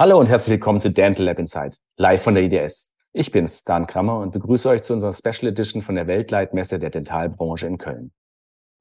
Hallo 0.00 0.16
und 0.16 0.28
herzlich 0.28 0.52
willkommen 0.52 0.78
zu 0.78 0.92
Dental 0.92 1.26
Lab 1.26 1.40
Insight, 1.40 1.76
live 1.96 2.22
von 2.22 2.36
der 2.36 2.44
IDS. 2.44 2.92
Ich 3.12 3.32
bin's, 3.32 3.64
Dan 3.64 3.88
Krammer 3.88 4.20
und 4.20 4.30
begrüße 4.30 4.68
euch 4.68 4.82
zu 4.82 4.92
unserer 4.92 5.12
Special 5.12 5.50
Edition 5.50 5.82
von 5.82 5.96
der 5.96 6.06
Weltleitmesse 6.06 6.78
der 6.78 6.90
Dentalbranche 6.90 7.66
in 7.66 7.78
Köln. 7.78 8.12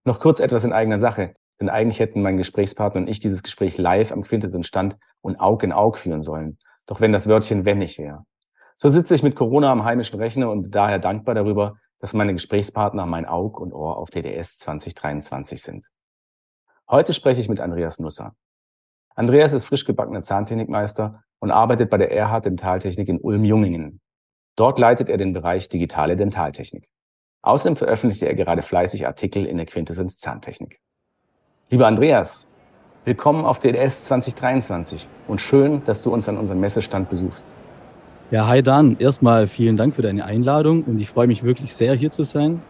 Noch 0.05 0.20
kurz 0.20 0.39
etwas 0.39 0.64
in 0.64 0.73
eigener 0.73 1.00
Sache, 1.00 1.34
denn 1.59 1.70
eigentlich 1.70 2.00
hätten 2.00 2.21
mein 2.21 2.38
Gesprächspartner 2.38 3.02
und 3.02 3.07
ich 3.07 3.20
dieses 3.20 3.41
Gespräch 3.41 3.80
live 3.80 4.11
am 4.11 4.21
Quintessenz-Stand 4.21 4.98
und 5.21 5.39
Aug 5.39 5.64
in 5.64 5.71
Aug 5.71 5.98
führen 5.98 6.21
sollen. 6.21 6.59
Doch 6.86 7.02
wenn 7.02 7.14
das 7.14 7.27
Wörtchen 7.27 7.65
wenn 7.65 7.79
nicht 7.79 7.97
wäre. 7.97 8.23
So 8.75 8.88
sitze 8.88 9.15
ich 9.15 9.23
mit 9.23 9.36
Corona 9.36 9.71
am 9.71 9.86
heimischen 9.86 10.20
Rechner 10.20 10.52
und 10.52 10.61
bin 10.61 10.71
daher 10.71 10.99
dankbar 10.99 11.34
darüber, 11.34 11.77
dass 11.97 12.13
meine 12.13 12.34
Gesprächspartner 12.34 13.07
mein 13.07 13.25
Aug 13.25 13.59
und 13.59 13.73
Ohr 13.73 13.97
auf 13.97 14.11
TDS 14.11 14.59
2023 14.59 15.63
sind. 15.63 15.88
Heute 16.88 17.11
spreche 17.11 17.41
ich 17.41 17.49
mit 17.49 17.59
Andreas 17.59 17.97
Nusser. 17.97 18.36
Andreas 19.18 19.52
ist 19.52 19.66
frisch 19.66 19.84
gebackener 19.84 20.21
Zahntechnikmeister 20.21 21.24
und 21.39 21.50
arbeitet 21.50 21.89
bei 21.89 21.98
der 21.98 22.12
Erhard 22.12 22.46
Dentaltechnik 22.46 23.10
in 23.10 23.20
Ulm-Jungingen. 23.20 24.00
Dort 24.56 24.78
leitet 24.78 25.10
er 25.10 25.18
den 25.18 25.34
Bereich 25.34 25.70
digitale 25.70 26.16
Dentaltechnik. 26.16 26.88
Außerdem 27.42 27.78
veröffentlichte 27.78 28.28
er 28.28 28.36
gerade 28.36 28.62
fleißig 28.62 29.07
Artikel 29.07 29.48
in 29.48 29.57
der 29.57 29.66
Quintessenz 29.66 30.20
Zahntechnik. 30.20 30.80
Lieber 31.71 31.88
Andreas, 31.88 32.48
willkommen 33.06 33.44
auf 33.44 33.58
TDS 33.58 34.06
2023 34.06 35.08
und 35.28 35.42
schön, 35.42 35.84
dass 35.86 36.04
du 36.04 36.14
uns 36.14 36.30
an 36.30 36.38
unserem 36.38 36.59
Messestand 36.59 37.09
besuchst. 37.09 37.56
Ja, 38.30 38.48
hi 38.48 38.62
Dan. 38.62 38.98
Erstmal 39.00 39.48
vielen 39.48 39.78
Dank 39.78 39.95
für 39.95 40.04
deine 40.04 40.26
Einladung 40.26 40.84
und 40.84 41.00
ich 41.00 41.09
freue 41.09 41.26
mich 41.26 41.42
wirklich 41.42 41.73
sehr, 41.73 41.95
hier 41.95 42.12
zu 42.12 42.22
sein. 42.22 42.62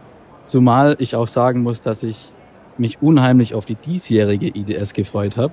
Zumal 0.44 0.96
ich 0.98 1.14
auch 1.14 1.28
sagen 1.28 1.60
muss, 1.60 1.82
dass 1.82 2.02
ich 2.02 2.32
mich 2.78 3.02
unheimlich 3.02 3.54
auf 3.54 3.64
die 3.64 3.74
diesjährige 3.74 4.48
IDS 4.48 4.92
gefreut 4.92 5.36
habe. 5.36 5.52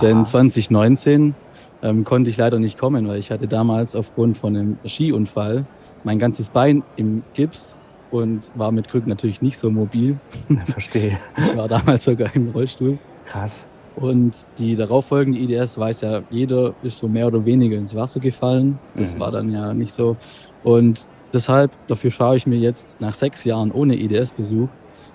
Denn 0.00 0.24
2019 0.24 1.34
ähm, 1.82 2.04
konnte 2.04 2.30
ich 2.30 2.36
leider 2.36 2.58
nicht 2.58 2.78
kommen, 2.78 3.06
weil 3.06 3.18
ich 3.18 3.30
hatte 3.30 3.46
damals 3.46 3.94
aufgrund 3.94 4.38
von 4.38 4.56
einem 4.56 4.78
Skiunfall 4.86 5.66
mein 6.02 6.18
ganzes 6.18 6.50
Bein 6.50 6.82
im 6.96 7.22
Gips 7.34 7.76
und 8.10 8.50
war 8.54 8.72
mit 8.72 8.88
Krücken 8.88 9.08
natürlich 9.08 9.42
nicht 9.42 9.58
so 9.58 9.70
mobil. 9.70 10.18
Verstehe. 10.66 11.18
Ich 11.36 11.56
war 11.56 11.68
damals 11.68 12.04
sogar 12.04 12.34
im 12.34 12.50
Rollstuhl. 12.50 12.98
Krass. 13.24 13.68
Und 13.96 14.46
die 14.58 14.74
darauffolgende 14.74 15.38
IDS 15.38 15.78
weiß 15.78 16.00
ja, 16.00 16.22
jeder 16.30 16.74
ist 16.82 16.98
so 16.98 17.06
mehr 17.06 17.28
oder 17.28 17.44
weniger 17.44 17.76
ins 17.76 17.94
Wasser 17.94 18.20
gefallen. 18.20 18.78
Das 18.96 19.14
mhm. 19.14 19.20
war 19.20 19.30
dann 19.30 19.50
ja 19.50 19.72
nicht 19.72 19.92
so. 19.92 20.16
Und 20.64 21.06
deshalb, 21.32 21.72
dafür 21.86 22.10
schaue 22.10 22.36
ich 22.36 22.46
mir 22.46 22.58
jetzt 22.58 22.96
nach 23.00 23.14
sechs 23.14 23.44
Jahren 23.44 23.70
ohne 23.70 23.96
IDS-Besuch 23.96 24.68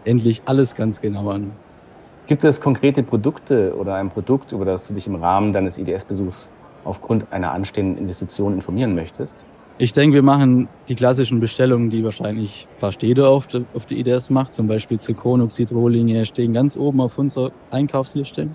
endlich 0.05 0.41
alles 0.45 0.75
ganz 0.75 1.02
genau 1.02 1.30
an. 1.30 1.52
Gibt 2.27 2.44
es 2.44 2.61
konkrete 2.61 3.02
Produkte 3.03 3.75
oder 3.75 3.95
ein 3.95 4.09
Produkt, 4.09 4.52
über 4.52 4.66
das 4.66 4.88
du 4.88 4.94
dich 4.94 5.08
im 5.08 5.16
Rahmen 5.16 5.52
deines 5.52 5.77
IDS-Besuchs 5.77 6.52
aufgrund 6.83 7.31
einer 7.31 7.52
anstehenden 7.53 7.97
Investition 7.97 8.53
informieren 8.53 8.94
möchtest? 8.95 9.45
Ich 9.81 9.94
denke, 9.94 10.16
wir 10.16 10.23
machen 10.23 10.67
die 10.89 10.95
klassischen 10.95 11.39
Bestellungen, 11.39 11.89
die 11.89 12.03
wahrscheinlich 12.03 12.67
fast 12.80 13.02
jeder 13.02 13.30
auf 13.30 13.47
der, 13.47 13.61
auf 13.73 13.86
der 13.86 13.97
IDS 13.97 14.30
macht. 14.30 14.53
Zum 14.53 14.67
Beispiel 14.67 14.99
Zirkonoxidrohlinge 14.99 16.25
stehen 16.25 16.53
ganz 16.53 16.75
oben 16.75 16.99
auf 16.99 17.17
unserer 17.17 17.52
Einkaufsliste. 17.71 18.49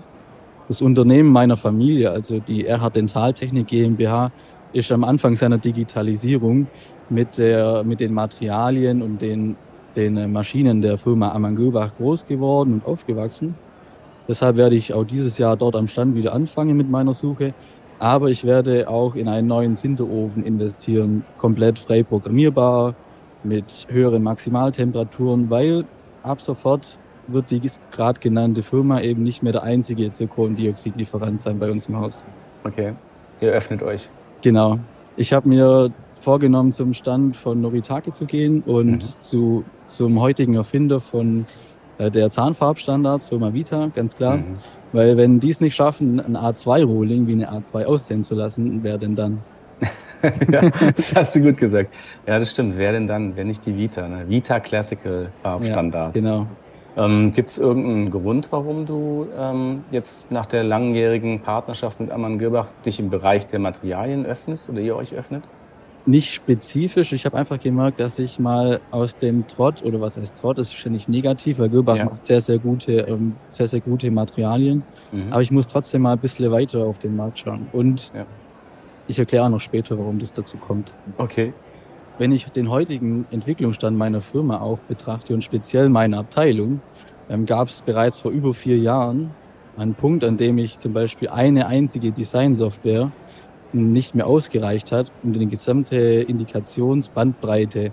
Das 0.67 0.81
Unternehmen 0.81 1.29
meiner 1.31 1.57
Familie, 1.57 2.11
also 2.11 2.39
die 2.39 2.65
Erhard 2.65 2.95
Dentaltechnik 2.95 3.67
GmbH, 3.67 4.31
ist 4.71 4.91
am 4.91 5.03
Anfang 5.03 5.35
seiner 5.35 5.57
Digitalisierung 5.57 6.67
mit, 7.09 7.37
der, 7.37 7.83
mit 7.83 7.99
den 7.99 8.13
Materialien 8.13 9.01
und 9.01 9.21
den 9.21 9.57
den 9.95 10.17
äh, 10.17 10.27
Maschinen 10.27 10.81
der 10.81 10.97
Firma 10.97 11.31
Amangöbach 11.31 11.95
groß 11.97 12.25
geworden 12.25 12.73
und 12.73 12.85
aufgewachsen. 12.85 13.55
Deshalb 14.27 14.57
werde 14.57 14.75
ich 14.75 14.93
auch 14.93 15.03
dieses 15.03 15.37
Jahr 15.37 15.55
dort 15.55 15.75
am 15.75 15.87
Stand 15.87 16.15
wieder 16.15 16.33
anfangen 16.33 16.75
mit 16.75 16.89
meiner 16.89 17.13
Suche. 17.13 17.53
Aber 17.99 18.29
ich 18.29 18.43
werde 18.43 18.89
auch 18.89 19.15
in 19.15 19.27
einen 19.27 19.47
neuen 19.47 19.75
Sinterofen 19.75 20.43
investieren, 20.43 21.23
komplett 21.37 21.79
frei 21.79 22.03
programmierbar, 22.03 22.95
mit 23.43 23.87
höheren 23.89 24.23
Maximaltemperaturen, 24.23 25.49
weil 25.49 25.85
ab 26.23 26.41
sofort 26.41 26.99
wird 27.27 27.51
die 27.51 27.61
gerade 27.91 28.19
genannte 28.19 28.63
Firma 28.63 29.01
eben 29.01 29.23
nicht 29.23 29.43
mehr 29.43 29.53
der 29.53 29.63
einzige 29.63 30.11
Zirkondioxidlieferant 30.11 31.41
sein 31.41 31.59
bei 31.59 31.71
uns 31.71 31.87
im 31.87 31.97
Haus. 31.97 32.27
Okay, 32.63 32.93
ihr 33.41 33.51
öffnet 33.51 33.81
euch. 33.83 34.09
Genau. 34.41 34.79
Ich 35.15 35.31
habe 35.31 35.47
mir 35.47 35.91
vorgenommen, 36.19 36.71
zum 36.71 36.93
Stand 36.93 37.37
von 37.37 37.61
Noritake 37.61 38.11
zu 38.11 38.25
gehen 38.25 38.61
und 38.65 38.91
mhm. 38.91 39.21
zu, 39.21 39.63
zum 39.85 40.19
heutigen 40.19 40.55
Erfinder 40.55 40.99
von 40.99 41.45
äh, 41.97 42.11
der 42.11 42.29
Zahnfarbstandards, 42.29 43.29
Firma 43.29 43.53
Vita, 43.53 43.87
ganz 43.93 44.15
klar. 44.15 44.37
Mhm. 44.37 44.55
Weil 44.91 45.17
wenn 45.17 45.39
die 45.39 45.49
es 45.49 45.61
nicht 45.61 45.75
schaffen, 45.75 46.19
ein 46.19 46.37
A2-Rolling 46.37 47.27
wie 47.27 47.33
eine 47.33 47.51
A2 47.51 47.85
aussehen 47.85 48.23
zu 48.23 48.35
lassen, 48.35 48.79
wer 48.83 48.97
denn 48.97 49.15
dann? 49.15 49.39
ja, 50.51 50.69
das 50.95 51.15
hast 51.15 51.35
du 51.35 51.41
gut 51.41 51.57
gesagt. 51.57 51.93
Ja, 52.25 52.39
das 52.39 52.51
stimmt. 52.51 52.77
Wer 52.77 52.93
denn 52.93 53.07
dann, 53.07 53.35
wenn 53.35 53.47
nicht 53.47 53.65
die 53.65 53.75
Vita? 53.75 54.07
Ne? 54.07 54.25
Vita 54.29 54.61
Classical 54.61 55.31
Farbstandard. 55.41 56.15
Ja, 56.15 56.21
genau. 56.21 56.47
Ähm, 56.97 57.33
Gibt 57.33 57.49
es 57.49 57.57
irgendeinen 57.57 58.09
Grund, 58.09 58.51
warum 58.53 58.85
du 58.85 59.27
ähm, 59.37 59.83
jetzt 59.91 60.31
nach 60.31 60.45
der 60.45 60.63
langjährigen 60.63 61.41
Partnerschaft 61.41 61.99
mit 61.99 62.09
Ammann 62.09 62.39
Girbach 62.39 62.71
dich 62.85 62.99
im 62.99 63.09
Bereich 63.09 63.47
der 63.47 63.59
Materialien 63.59 64.25
öffnest 64.25 64.69
oder 64.69 64.79
ihr 64.79 64.95
euch 64.95 65.13
öffnet? 65.13 65.43
Nicht 66.07 66.33
spezifisch. 66.33 67.13
Ich 67.13 67.25
habe 67.25 67.37
einfach 67.37 67.59
gemerkt, 67.59 67.99
dass 67.99 68.19
ich 68.19 68.39
mal 68.39 68.79
aus 68.91 69.15
dem 69.15 69.47
Trott, 69.47 69.83
oder 69.83 69.99
was 70.01 70.17
heißt 70.17 70.37
Trott, 70.37 70.59
ist 70.59 70.71
wahrscheinlich 70.71 71.07
negativ, 71.07 71.59
weil 71.59 71.69
Göbach 71.69 71.97
ja. 71.97 72.05
macht 72.05 72.25
sehr, 72.25 72.41
sehr 72.41 72.59
gute, 72.59 72.93
ähm, 72.93 73.35
sehr, 73.49 73.67
sehr 73.67 73.79
gute 73.79 74.11
Materialien. 74.11 74.83
Mhm. 75.11 75.31
Aber 75.31 75.41
ich 75.41 75.51
muss 75.51 75.67
trotzdem 75.67 76.03
mal 76.03 76.13
ein 76.13 76.19
bisschen 76.19 76.51
weiter 76.51 76.85
auf 76.85 76.99
den 76.99 77.15
Markt 77.15 77.39
schauen. 77.39 77.67
Und 77.71 78.11
ja. 78.13 78.25
ich 79.07 79.19
erkläre 79.19 79.45
auch 79.45 79.49
noch 79.49 79.59
später, 79.59 79.97
warum 79.97 80.19
das 80.19 80.33
dazu 80.33 80.57
kommt. 80.57 80.93
Okay. 81.17 81.53
Wenn 82.17 82.31
ich 82.31 82.45
den 82.45 82.69
heutigen 82.69 83.25
Entwicklungsstand 83.31 83.97
meiner 83.97 84.21
Firma 84.21 84.61
auch 84.61 84.79
betrachte 84.79 85.33
und 85.33 85.43
speziell 85.43 85.89
meine 85.89 86.17
Abteilung, 86.17 86.81
ähm, 87.29 87.45
gab 87.45 87.67
es 87.67 87.81
bereits 87.81 88.17
vor 88.17 88.31
über 88.31 88.53
vier 88.53 88.77
Jahren 88.77 89.31
einen 89.77 89.95
Punkt, 89.95 90.23
an 90.23 90.37
dem 90.37 90.57
ich 90.57 90.79
zum 90.79 90.93
Beispiel 90.93 91.27
eine 91.29 91.67
einzige 91.67 92.11
Designsoftware 92.11 93.11
nicht 93.75 94.15
mehr 94.15 94.27
ausgereicht 94.27 94.91
hat, 94.91 95.11
um 95.23 95.33
die 95.33 95.47
gesamte 95.47 95.97
Indikationsbandbreite 95.97 97.91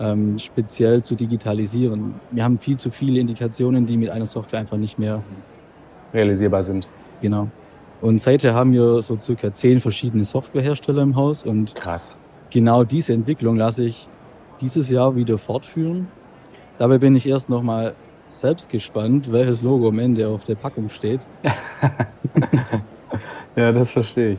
ähm, 0.00 0.38
speziell 0.38 1.02
zu 1.02 1.16
digitalisieren. 1.16 2.14
Wir 2.30 2.44
haben 2.44 2.58
viel 2.58 2.76
zu 2.76 2.90
viele 2.90 3.20
Indikationen, 3.20 3.86
die 3.86 3.96
mit 3.96 4.10
einer 4.10 4.26
Software 4.26 4.60
einfach 4.60 4.76
nicht 4.76 4.98
mehr 4.98 5.22
realisierbar 6.14 6.62
sind. 6.62 6.88
Genau. 7.20 7.48
Und 8.00 8.20
seither 8.20 8.54
haben 8.54 8.72
wir 8.72 9.02
so 9.02 9.18
circa 9.18 9.52
zehn 9.52 9.80
verschiedene 9.80 10.24
Softwarehersteller 10.24 11.02
im 11.02 11.16
Haus 11.16 11.42
und 11.42 11.74
krass. 11.74 12.20
Genau 12.50 12.84
diese 12.84 13.12
Entwicklung 13.12 13.56
lasse 13.56 13.84
ich 13.84 14.08
dieses 14.60 14.88
Jahr 14.88 15.16
wieder 15.16 15.36
fortführen. 15.36 16.06
Dabei 16.78 16.98
bin 16.98 17.16
ich 17.16 17.28
erst 17.28 17.48
noch 17.48 17.62
mal 17.62 17.94
selbst 18.28 18.70
gespannt, 18.70 19.32
welches 19.32 19.62
Logo 19.62 19.88
am 19.88 19.98
Ende 19.98 20.28
auf 20.28 20.44
der 20.44 20.54
Packung 20.54 20.88
steht. 20.90 21.26
ja, 23.56 23.72
das 23.72 23.90
verstehe 23.90 24.34
ich 24.34 24.38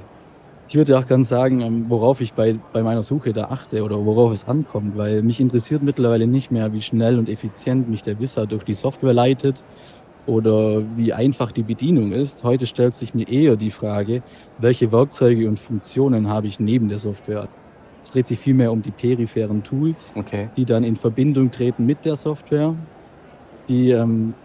ich 0.69 0.75
würde 0.75 0.99
auch 0.99 1.07
ganz 1.07 1.29
sagen, 1.29 1.61
ähm, 1.61 1.85
worauf 1.89 2.21
ich 2.21 2.33
bei, 2.33 2.55
bei 2.71 2.83
meiner 2.83 3.01
Suche 3.01 3.33
da 3.33 3.45
achte 3.45 3.83
oder 3.83 4.05
worauf 4.05 4.31
es 4.31 4.47
ankommt, 4.47 4.95
weil 4.95 5.23
mich 5.23 5.39
interessiert 5.39 5.81
mittlerweile 5.81 6.27
nicht 6.27 6.51
mehr, 6.51 6.71
wie 6.73 6.81
schnell 6.81 7.17
und 7.17 7.27
effizient 7.27 7.89
mich 7.89 8.03
der 8.03 8.19
Wisser 8.19 8.45
durch 8.45 8.63
die 8.63 8.75
Software 8.75 9.13
leitet 9.13 9.63
oder 10.27 10.83
wie 10.95 11.11
einfach 11.11 11.51
die 11.51 11.63
Bedienung 11.63 12.11
ist. 12.11 12.43
Heute 12.43 12.67
stellt 12.67 12.93
sich 12.93 13.15
mir 13.15 13.27
eher 13.27 13.55
die 13.55 13.71
Frage, 13.71 14.21
welche 14.59 14.91
Werkzeuge 14.91 15.49
und 15.49 15.57
Funktionen 15.57 16.29
habe 16.29 16.45
ich 16.45 16.59
neben 16.59 16.87
der 16.87 16.99
Software. 16.99 17.47
Es 18.03 18.11
dreht 18.11 18.27
sich 18.27 18.37
vielmehr 18.37 18.71
um 18.71 18.83
die 18.83 18.91
peripheren 18.91 19.63
Tools, 19.63 20.13
okay. 20.15 20.49
die 20.55 20.65
dann 20.65 20.83
in 20.83 20.95
Verbindung 20.95 21.49
treten 21.49 21.87
mit 21.87 22.05
der 22.05 22.15
Software, 22.15 22.75
die 23.67 23.89
ähm, 23.89 24.35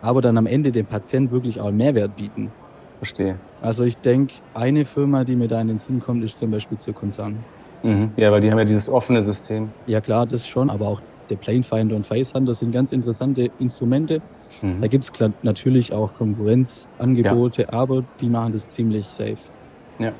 aber 0.00 0.22
dann 0.22 0.38
am 0.38 0.46
Ende 0.46 0.72
dem 0.72 0.86
Patient 0.86 1.30
wirklich 1.30 1.60
auch 1.60 1.66
einen 1.66 1.76
Mehrwert 1.76 2.16
bieten. 2.16 2.50
Verstehe. 2.98 3.36
Also 3.62 3.84
ich 3.84 3.96
denke, 3.96 4.34
eine 4.54 4.84
Firma, 4.84 5.24
die 5.24 5.36
mir 5.36 5.48
da 5.48 5.60
in 5.60 5.68
den 5.68 5.78
Sinn 5.78 6.00
kommt, 6.00 6.24
ist 6.24 6.38
zum 6.38 6.50
Beispiel 6.50 6.78
zur 6.78 6.94
Konzern. 6.94 7.44
Mhm. 7.82 8.10
Ja, 8.16 8.32
weil 8.32 8.40
die 8.40 8.50
haben 8.50 8.58
ja 8.58 8.64
dieses 8.64 8.90
offene 8.90 9.20
System. 9.20 9.70
Ja 9.86 10.00
klar, 10.00 10.26
das 10.26 10.46
schon, 10.46 10.68
aber 10.68 10.88
auch 10.88 11.00
der 11.30 11.36
Planefinder 11.36 11.94
und 11.94 12.06
Facehunter 12.06 12.54
sind 12.54 12.72
ganz 12.72 12.92
interessante 12.92 13.50
Instrumente. 13.58 14.20
Mhm. 14.62 14.80
Da 14.80 14.88
gibt 14.88 15.04
es 15.04 15.12
natürlich 15.42 15.92
auch 15.92 16.14
Konkurrenzangebote, 16.14 17.62
ja. 17.62 17.72
aber 17.72 18.02
die 18.20 18.28
machen 18.28 18.52
das 18.52 18.68
ziemlich 18.68 19.06
safe. 19.06 19.36
Ja. 19.98 20.06
ja, 20.06 20.12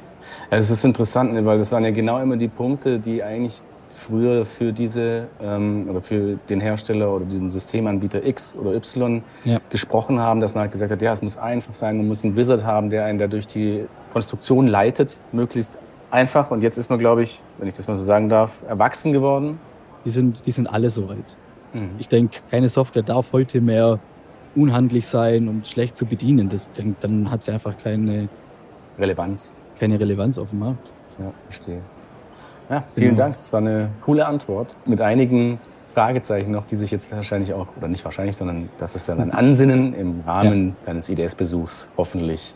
das 0.50 0.70
ist 0.70 0.84
interessant, 0.84 1.32
ne, 1.32 1.44
weil 1.44 1.58
das 1.58 1.72
waren 1.72 1.84
ja 1.84 1.90
genau 1.90 2.20
immer 2.20 2.36
die 2.36 2.48
Punkte, 2.48 2.98
die 2.98 3.22
eigentlich 3.22 3.62
früher 3.90 4.44
für 4.44 4.72
diese 4.72 5.28
ähm, 5.40 5.86
oder 5.88 6.00
für 6.00 6.38
den 6.48 6.60
Hersteller 6.60 7.12
oder 7.12 7.24
den 7.24 7.50
Systemanbieter 7.50 8.24
X 8.24 8.56
oder 8.56 8.74
Y 8.74 9.22
ja. 9.44 9.58
gesprochen 9.70 10.20
haben, 10.20 10.40
dass 10.40 10.54
man 10.54 10.62
halt 10.62 10.72
gesagt 10.72 10.90
hat, 10.92 11.02
ja, 11.02 11.12
es 11.12 11.22
muss 11.22 11.36
einfach 11.36 11.72
sein, 11.72 11.96
man 11.96 12.08
muss 12.08 12.24
einen 12.24 12.36
Wizard 12.36 12.64
haben, 12.64 12.90
der 12.90 13.04
einen 13.04 13.18
da 13.18 13.26
durch 13.26 13.46
die 13.46 13.86
Konstruktion 14.12 14.66
leitet, 14.66 15.18
möglichst 15.32 15.78
einfach. 16.10 16.50
Und 16.50 16.62
jetzt 16.62 16.76
ist 16.76 16.90
man, 16.90 16.98
glaube 16.98 17.22
ich, 17.22 17.40
wenn 17.58 17.68
ich 17.68 17.74
das 17.74 17.88
mal 17.88 17.98
so 17.98 18.04
sagen 18.04 18.28
darf, 18.28 18.62
erwachsen 18.68 19.12
geworden. 19.12 19.58
Die 20.04 20.10
sind, 20.10 20.46
die 20.46 20.52
sind 20.52 20.68
alle 20.68 20.90
soweit. 20.90 21.36
Mhm. 21.72 21.90
Ich 21.98 22.08
denke, 22.08 22.38
keine 22.50 22.68
Software 22.68 23.02
darf 23.02 23.32
heute 23.32 23.60
mehr 23.60 23.98
unhandlich 24.54 25.06
sein 25.06 25.48
und 25.48 25.66
schlecht 25.68 25.96
zu 25.96 26.06
bedienen. 26.06 26.48
Das, 26.48 26.70
dann 27.00 27.30
hat 27.30 27.42
sie 27.44 27.52
einfach 27.52 27.76
keine 27.78 28.28
Relevanz. 28.98 29.54
keine 29.78 29.98
Relevanz 29.98 30.38
auf 30.38 30.50
dem 30.50 30.60
Markt. 30.60 30.92
Ja, 31.18 31.32
verstehe. 31.44 31.82
Ja, 32.70 32.84
vielen 32.94 33.10
genau. 33.10 33.22
Dank. 33.22 33.36
Das 33.36 33.52
war 33.52 33.60
eine 33.60 33.90
coole 34.02 34.26
Antwort 34.26 34.76
mit 34.84 35.00
einigen 35.00 35.58
Fragezeichen 35.86 36.50
noch, 36.50 36.66
die 36.66 36.76
sich 36.76 36.90
jetzt 36.90 37.10
wahrscheinlich 37.10 37.54
auch, 37.54 37.66
oder 37.76 37.88
nicht 37.88 38.04
wahrscheinlich, 38.04 38.36
sondern 38.36 38.68
das 38.78 38.94
ist 38.94 39.08
dann 39.08 39.20
ein 39.20 39.32
Ansinnen 39.32 39.94
im 39.94 40.20
Rahmen 40.26 40.68
ja. 40.68 40.86
deines 40.86 41.08
IDS-Besuchs 41.08 41.92
hoffentlich 41.96 42.54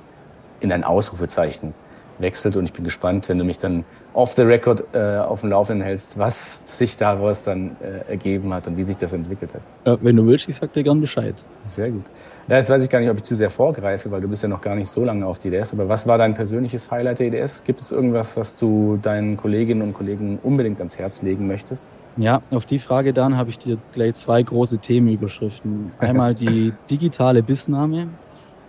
in 0.61 0.71
ein 0.71 0.85
Ausrufezeichen 0.85 1.75
wechselt. 2.19 2.57
Und 2.57 2.65
ich 2.65 2.73
bin 2.73 2.85
gespannt, 2.85 3.29
wenn 3.29 3.39
du 3.39 3.45
mich 3.45 3.59
dann 3.59 3.85
off 4.15 4.33
the 4.33 4.43
record 4.43 4.85
äh, 4.93 5.19
auf 5.19 5.41
dem 5.41 5.51
Laufenden 5.51 5.85
hältst, 5.85 6.19
was 6.19 6.79
sich 6.79 6.97
daraus 6.97 7.45
dann 7.45 7.77
äh, 7.81 8.11
ergeben 8.11 8.53
hat 8.53 8.67
und 8.67 8.77
wie 8.77 8.83
sich 8.83 8.97
das 8.97 9.13
entwickelt 9.13 9.55
hat. 9.55 9.63
Ja, 9.85 9.99
wenn 10.01 10.17
du 10.17 10.27
willst, 10.27 10.49
ich 10.49 10.57
sag 10.57 10.73
dir 10.73 10.83
gern 10.83 11.01
Bescheid. 11.01 11.45
Sehr 11.67 11.91
gut. 11.91 12.05
Ja, 12.49 12.57
jetzt 12.57 12.71
weiß 12.71 12.83
ich 12.83 12.91
gar 12.91 13.01
nicht, 13.01 13.11
ob 13.11 13.17
ich 13.17 13.23
zu 13.23 13.35
sehr 13.35 13.51
vorgreife, 13.51 14.11
weil 14.11 14.21
du 14.21 14.29
bist 14.29 14.43
ja 14.43 14.49
noch 14.49 14.61
gar 14.61 14.75
nicht 14.75 14.89
so 14.89 15.05
lange 15.05 15.27
auf 15.27 15.39
die 15.39 15.49
IDS. 15.49 15.75
Aber 15.75 15.89
was 15.89 16.07
war 16.07 16.19
dein 16.19 16.35
persönliches 16.35 16.91
Highlight 16.91 17.21
der 17.21 17.33
IDS? 17.33 17.65
Gibt 17.65 17.81
es 17.81 17.93
irgendwas, 17.93 18.37
was 18.37 18.57
du 18.57 18.99
deinen 19.01 19.37
Kolleginnen 19.37 19.83
und 19.83 19.95
Kollegen 19.95 20.39
unbedingt 20.43 20.79
ans 20.79 20.99
Herz 20.99 21.23
legen 21.23 21.47
möchtest? 21.47 21.87
Ja, 22.17 22.43
auf 22.51 22.67
die 22.67 22.79
Frage 22.79 23.13
dann 23.13 23.37
habe 23.37 23.49
ich 23.49 23.59
dir 23.59 23.79
gleich 23.93 24.15
zwei 24.15 24.43
große 24.43 24.79
Themenüberschriften. 24.79 25.93
Einmal 25.99 26.35
die 26.35 26.75
digitale 26.91 27.43
Bissnahme 27.43 28.09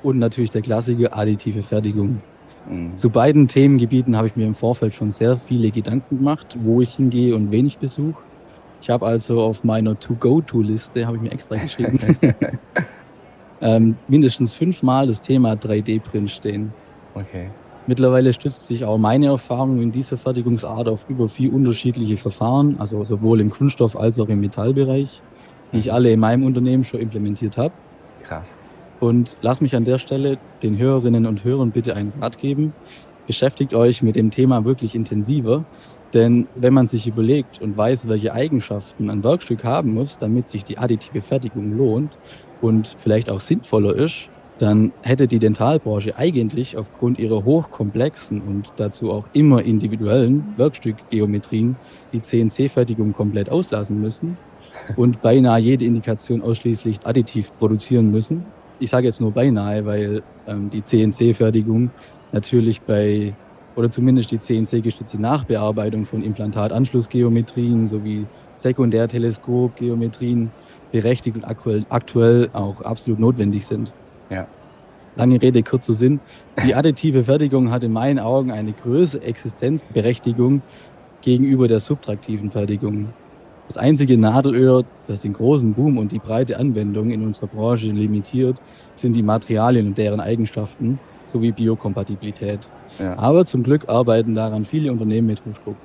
und 0.02 0.20
natürlich 0.20 0.52
der 0.52 0.62
Klassiker 0.62 1.18
additive 1.18 1.64
Fertigung. 1.64 2.22
Mhm. 2.70 2.96
Zu 2.96 3.10
beiden 3.10 3.48
Themengebieten 3.48 4.16
habe 4.16 4.28
ich 4.28 4.36
mir 4.36 4.46
im 4.46 4.56
Vorfeld 4.56 4.94
schon 4.94 5.12
sehr 5.12 5.38
viele 5.38 5.72
Gedanken 5.72 6.18
gemacht, 6.20 6.58
wo 6.62 6.82
ich 6.82 6.96
hingehe 6.96 7.36
und 7.36 7.52
wen 7.52 7.66
ich 7.66 7.78
besuche. 7.78 8.22
Ich 8.82 8.90
habe 8.90 9.06
also 9.06 9.42
auf 9.42 9.64
meiner 9.64 9.98
To-Go-To-Liste, 9.98 11.06
habe 11.08 11.18
ich 11.18 11.24
mir 11.24 11.32
extra 11.32 11.56
geschrieben, 11.56 12.00
ähm, 13.62 13.96
mindestens 14.08 14.54
fünfmal 14.54 15.08
das 15.08 15.22
Thema 15.22 15.54
3D-Print 15.54 16.30
stehen. 16.30 16.74
Okay. 17.16 17.50
Mittlerweile 17.86 18.32
stützt 18.32 18.68
sich 18.68 18.86
auch 18.86 18.98
meine 18.98 19.28
Erfahrung 19.28 19.82
in 19.82 19.92
dieser 19.92 20.18
Fertigungsart 20.18 20.88
auf 20.88 21.06
über 21.10 21.28
vier 21.28 21.54
unterschiedliche 21.54 22.18
Verfahren, 22.18 22.78
also 22.80 23.04
sowohl 23.04 23.42
im 23.42 23.50
Kunststoff- 23.50 23.98
als 23.98 24.20
auch 24.20 24.30
im 24.30 24.40
Metallbereich, 24.40 25.22
die 25.72 25.78
ich 25.78 25.88
mhm. 25.88 25.92
alle 25.92 26.12
in 26.12 26.20
meinem 26.20 26.44
Unternehmen 26.44 26.84
schon 26.84 27.02
implementiert 27.02 27.58
habe. 27.58 27.74
Krass. 28.22 28.60
Und 29.04 29.36
lass 29.42 29.60
mich 29.60 29.76
an 29.76 29.84
der 29.84 29.98
Stelle 29.98 30.38
den 30.62 30.78
Hörerinnen 30.78 31.26
und 31.26 31.44
Hörern 31.44 31.72
bitte 31.72 31.94
einen 31.94 32.14
Rat 32.22 32.38
geben. 32.38 32.72
Beschäftigt 33.28 33.74
euch 33.74 34.02
mit 34.02 34.16
dem 34.16 34.32
Thema 34.32 34.64
wirklich 34.64 34.96
intensiver. 34.96 35.66
Denn 36.14 36.48
wenn 36.56 36.74
man 36.74 36.88
sich 36.88 37.06
überlegt 37.06 37.62
und 37.62 37.76
weiß, 37.76 38.08
welche 38.08 38.34
Eigenschaften 38.34 39.10
ein 39.10 39.22
Werkstück 39.22 39.66
haben 39.66 39.94
muss, 39.94 40.20
damit 40.20 40.48
sich 40.48 40.64
die 40.64 40.78
additive 40.78 41.20
Fertigung 41.22 41.78
lohnt 41.78 42.18
und 42.62 42.96
vielleicht 42.98 43.30
auch 43.30 43.42
sinnvoller 43.42 43.94
ist, 43.94 44.30
dann 44.58 44.94
hätte 45.02 45.28
die 45.28 45.40
Dentalbranche 45.40 46.16
eigentlich 46.16 46.78
aufgrund 46.78 47.20
ihrer 47.20 47.44
hochkomplexen 47.44 48.40
und 48.40 48.72
dazu 48.78 49.12
auch 49.12 49.28
immer 49.34 49.64
individuellen 49.64 50.54
Werkstückgeometrien 50.56 51.76
die 52.14 52.22
CNC-Fertigung 52.22 53.12
komplett 53.12 53.50
auslassen 53.50 54.00
müssen 54.00 54.38
und 54.96 55.22
beinahe 55.22 55.60
jede 55.60 55.84
Indikation 55.84 56.42
ausschließlich 56.42 57.06
additiv 57.06 57.52
produzieren 57.58 58.10
müssen 58.10 58.46
ich 58.80 58.90
sage 58.90 59.08
jetzt 59.08 59.22
nur 59.22 59.32
beinahe, 59.32 59.86
weil 59.86 60.24
ähm, 60.48 60.70
die 60.70 60.84
CNC-Fertigung 60.84 61.92
natürlich 62.32 62.82
bei, 62.82 63.34
oder 63.76 63.90
zumindest 63.90 64.32
die 64.32 64.40
CNC-gestützte 64.40 65.20
Nachbearbeitung 65.22 66.06
von 66.06 66.24
Implantatanschlussgeometrien 66.24 67.88
sowie 67.88 68.26
Sekundärteleskopgeometrien 68.56 70.52
berechtigt 70.92 71.36
und 71.36 71.46
aktuell, 71.46 71.86
aktuell 71.90 72.50
auch 72.54 72.82
absolut 72.82 73.20
notwendig 73.20 73.66
sind. 73.66 73.94
Ja. 74.30 74.48
Lange 75.16 75.42
Rede, 75.42 75.62
kurzer 75.62 75.94
Sinn. 75.94 76.20
Die 76.66 76.74
additive 76.74 77.24
Fertigung 77.24 77.72
hat 77.72 77.84
in 77.84 77.94
meinen 77.94 78.20
Augen 78.20 78.52
eine 78.52 78.74
größere 78.74 79.24
Existenzberechtigung 79.24 80.64
gegenüber 81.22 81.68
der 81.68 81.80
subtraktiven 81.80 82.50
Fertigung. 82.50 83.10
Das 83.68 83.78
einzige 83.78 84.18
Nadelöhr, 84.18 84.84
das 85.08 85.22
den 85.22 85.34
großen 85.34 85.74
Boom 85.74 85.98
und 85.98 86.12
die 86.12 86.20
breite 86.20 86.60
Anwendung 86.60 87.12
in 87.12 87.24
unserer 87.24 87.48
Branche 87.48 87.88
limitiert, 87.88 88.58
sind 88.96 89.16
die 89.16 89.24
Materialien 89.24 89.88
und 89.88 89.98
deren 89.98 90.20
Eigenschaften 90.20 91.00
sowie 91.26 91.52
Biokompatibilität. 91.52 92.70
Ja. 93.00 93.18
Aber 93.18 93.46
zum 93.46 93.64
Glück 93.64 93.90
arbeiten 93.90 94.36
daran 94.36 94.66
viele 94.66 94.92
Unternehmen 94.92 95.28
mit 95.28 95.42
Hochdruck. 95.46 95.78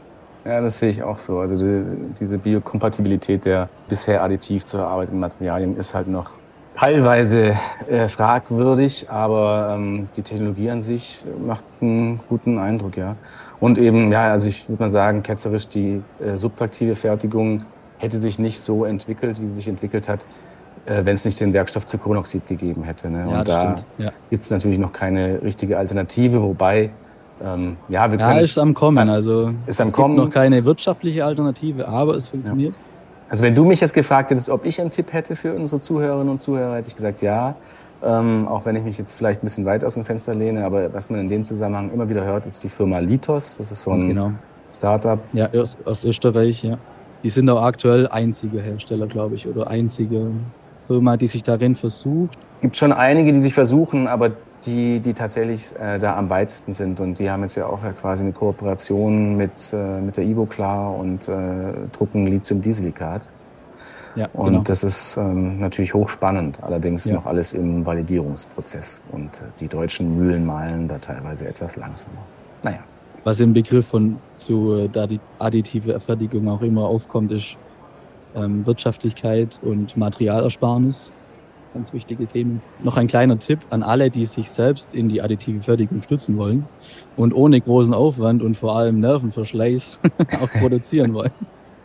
Ja, 0.44 0.60
das 0.60 0.78
sehe 0.78 0.90
ich 0.90 1.02
auch 1.02 1.18
so. 1.18 1.38
Also 1.38 1.56
die, 1.56 1.84
diese 2.18 2.38
Biokompatibilität 2.38 3.44
der 3.44 3.68
bisher 3.88 4.22
additiv 4.22 4.64
zu 4.64 4.78
erarbeiteten 4.78 5.20
Materialien 5.20 5.76
ist 5.76 5.94
halt 5.94 6.08
noch 6.08 6.30
teilweise 6.78 7.56
äh, 7.88 8.08
fragwürdig, 8.08 9.10
aber 9.10 9.74
ähm, 9.74 10.08
die 10.16 10.22
Technologie 10.22 10.70
an 10.70 10.82
sich 10.82 11.24
macht 11.44 11.64
einen 11.80 12.20
guten 12.28 12.58
Eindruck, 12.58 12.96
ja. 12.96 13.16
Und 13.60 13.78
eben, 13.78 14.12
ja, 14.12 14.30
also 14.30 14.48
ich 14.48 14.68
würde 14.68 14.84
mal 14.84 14.88
sagen, 14.88 15.22
ketzerisch, 15.22 15.68
die 15.68 16.02
äh, 16.24 16.36
subtraktive 16.36 16.94
Fertigung 16.94 17.64
hätte 17.98 18.16
sich 18.16 18.38
nicht 18.38 18.60
so 18.60 18.84
entwickelt, 18.84 19.40
wie 19.40 19.46
sie 19.46 19.54
sich 19.54 19.68
entwickelt 19.68 20.08
hat, 20.08 20.26
äh, 20.86 21.04
wenn 21.04 21.14
es 21.14 21.24
nicht 21.24 21.40
den 21.40 21.52
Werkstoff 21.52 21.86
Zirkonoxid 21.86 22.46
gegeben 22.46 22.84
hätte. 22.84 23.10
Ne? 23.10 23.26
Ja, 23.28 23.38
Und 23.40 23.48
da 23.48 23.76
ja. 23.98 24.10
gibt 24.30 24.42
es 24.42 24.50
natürlich 24.50 24.78
noch 24.78 24.92
keine 24.92 25.42
richtige 25.42 25.78
Alternative, 25.78 26.40
wobei 26.40 26.90
ähm, 27.42 27.76
ja, 27.88 28.10
wir 28.10 28.18
können. 28.18 28.36
Ja, 28.36 28.40
ist 28.40 28.58
am 28.58 28.74
Kommen. 28.74 29.08
Also 29.08 29.52
ist 29.66 29.80
am 29.80 29.88
es 29.88 29.92
Kommen. 29.92 30.16
gibt 30.16 30.26
noch 30.26 30.32
keine 30.32 30.64
wirtschaftliche 30.64 31.24
Alternative, 31.24 31.86
aber 31.86 32.14
es 32.14 32.28
funktioniert. 32.28 32.74
Ja. 32.74 32.80
Also 33.28 33.44
wenn 33.44 33.54
du 33.54 33.64
mich 33.64 33.80
jetzt 33.80 33.94
gefragt 33.94 34.30
hättest, 34.30 34.48
ob 34.48 34.64
ich 34.64 34.80
einen 34.80 34.90
Tipp 34.90 35.12
hätte 35.12 35.36
für 35.36 35.54
unsere 35.54 35.80
Zuhörerinnen 35.80 36.30
und 36.30 36.40
Zuhörer, 36.40 36.76
hätte 36.76 36.88
ich 36.88 36.94
gesagt 36.94 37.22
ja. 37.22 37.56
Ähm, 38.02 38.46
auch 38.46 38.64
wenn 38.64 38.76
ich 38.76 38.84
mich 38.84 38.96
jetzt 38.96 39.14
vielleicht 39.14 39.42
ein 39.42 39.46
bisschen 39.46 39.64
weit 39.64 39.84
aus 39.84 39.94
dem 39.94 40.04
Fenster 40.04 40.34
lehne, 40.34 40.64
aber 40.64 40.92
was 40.94 41.10
man 41.10 41.20
in 41.20 41.28
dem 41.28 41.44
Zusammenhang 41.44 41.90
immer 41.92 42.08
wieder 42.08 42.24
hört, 42.24 42.46
ist 42.46 42.62
die 42.62 42.68
Firma 42.68 43.00
Litos. 43.00 43.56
Das 43.58 43.72
ist 43.72 43.82
so 43.82 43.90
ein 43.90 44.00
genau. 44.00 44.32
Startup. 44.70 45.18
Ja, 45.32 45.50
aus, 45.50 45.76
aus 45.84 46.04
Österreich, 46.04 46.62
ja. 46.62 46.78
Die 47.24 47.30
sind 47.30 47.50
auch 47.50 47.60
aktuell 47.60 48.06
einzige 48.06 48.60
Hersteller, 48.60 49.08
glaube 49.08 49.34
ich, 49.34 49.48
oder 49.48 49.66
einzige 49.66 50.30
Firma, 50.86 51.16
die 51.16 51.26
sich 51.26 51.42
darin 51.42 51.74
versucht. 51.74 52.38
Es 52.56 52.60
gibt 52.62 52.76
schon 52.76 52.92
einige, 52.92 53.32
die 53.32 53.38
sich 53.40 53.52
versuchen, 53.52 54.06
aber 54.06 54.30
die, 54.66 55.00
die 55.00 55.14
tatsächlich 55.14 55.74
äh, 55.78 55.98
da 55.98 56.16
am 56.16 56.30
weitesten 56.30 56.72
sind. 56.72 57.00
Und 57.00 57.18
die 57.18 57.30
haben 57.30 57.42
jetzt 57.42 57.56
ja 57.56 57.66
auch 57.66 57.82
ja 57.82 57.92
quasi 57.92 58.22
eine 58.22 58.32
Kooperation 58.32 59.36
mit, 59.36 59.72
äh, 59.72 60.00
mit 60.00 60.16
der 60.16 60.24
Ivoclar 60.24 60.94
und 60.94 61.28
äh, 61.28 61.72
drucken 61.92 62.26
Lithium-Dieselikat. 62.26 63.32
Ja, 64.16 64.28
und 64.32 64.46
genau. 64.46 64.62
das 64.64 64.82
ist 64.82 65.16
ähm, 65.16 65.60
natürlich 65.60 65.94
hochspannend, 65.94 66.62
allerdings 66.62 67.04
ja. 67.04 67.16
noch 67.16 67.26
alles 67.26 67.54
im 67.54 67.86
Validierungsprozess. 67.86 69.02
Und 69.12 69.40
äh, 69.40 69.44
die 69.60 69.68
deutschen 69.68 70.18
Mühlen 70.18 70.44
malen 70.44 70.88
da 70.88 70.96
teilweise 70.96 71.46
etwas 71.46 71.76
langsamer. 71.76 72.26
Naja. 72.62 72.80
Was 73.24 73.40
im 73.40 73.52
Begriff 73.52 73.86
von 73.86 74.16
zu 74.36 74.88
äh, 74.92 75.18
additive 75.38 76.00
Fertigung 76.00 76.48
auch 76.48 76.62
immer 76.62 76.86
aufkommt, 76.86 77.30
ist 77.30 77.56
ähm, 78.34 78.66
Wirtschaftlichkeit 78.66 79.60
und 79.62 79.96
Materialersparnis 79.96 81.12
ganz 81.74 81.92
wichtige 81.92 82.26
Themen. 82.26 82.62
Noch 82.82 82.96
ein 82.96 83.06
kleiner 83.06 83.38
Tipp 83.38 83.60
an 83.70 83.82
alle, 83.82 84.10
die 84.10 84.26
sich 84.26 84.50
selbst 84.50 84.94
in 84.94 85.08
die 85.08 85.22
additive 85.22 85.60
Fertigung 85.60 86.02
stützen 86.02 86.36
wollen 86.36 86.66
und 87.16 87.34
ohne 87.34 87.60
großen 87.60 87.94
Aufwand 87.94 88.42
und 88.42 88.56
vor 88.56 88.76
allem 88.76 89.00
Nervenverschleiß 89.00 90.00
auch 90.42 90.50
produzieren 90.52 91.14
wollen. 91.14 91.32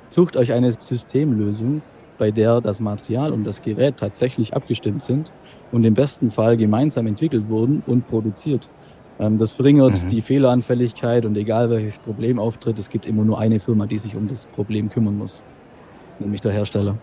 Sucht 0.09 0.37
euch 0.37 0.53
eine 0.53 0.71
Systemlösung, 0.71 1.81
bei 2.17 2.31
der 2.31 2.61
das 2.61 2.79
Material 2.79 3.33
und 3.33 3.43
das 3.43 3.61
Gerät 3.61 3.97
tatsächlich 3.97 4.53
abgestimmt 4.53 5.03
sind 5.03 5.31
und 5.71 5.83
im 5.85 5.93
besten 5.93 6.31
Fall 6.31 6.57
gemeinsam 6.57 7.07
entwickelt 7.07 7.49
wurden 7.49 7.83
und 7.87 8.07
produziert. 8.07 8.69
Ähm, 9.19 9.37
das 9.37 9.51
verringert 9.51 10.03
mhm. 10.03 10.07
die 10.07 10.21
Fehleranfälligkeit 10.21 11.25
und 11.25 11.35
egal 11.35 11.69
welches 11.69 11.99
Problem 11.99 12.39
auftritt, 12.39 12.79
es 12.79 12.89
gibt 12.89 13.05
immer 13.05 13.23
nur 13.23 13.39
eine 13.39 13.59
Firma, 13.59 13.85
die 13.85 13.97
sich 13.97 14.15
um 14.15 14.27
das 14.27 14.47
Problem 14.47 14.89
kümmern 14.89 15.17
muss, 15.17 15.43
nämlich 16.19 16.41
der 16.41 16.51
Hersteller. 16.51 16.97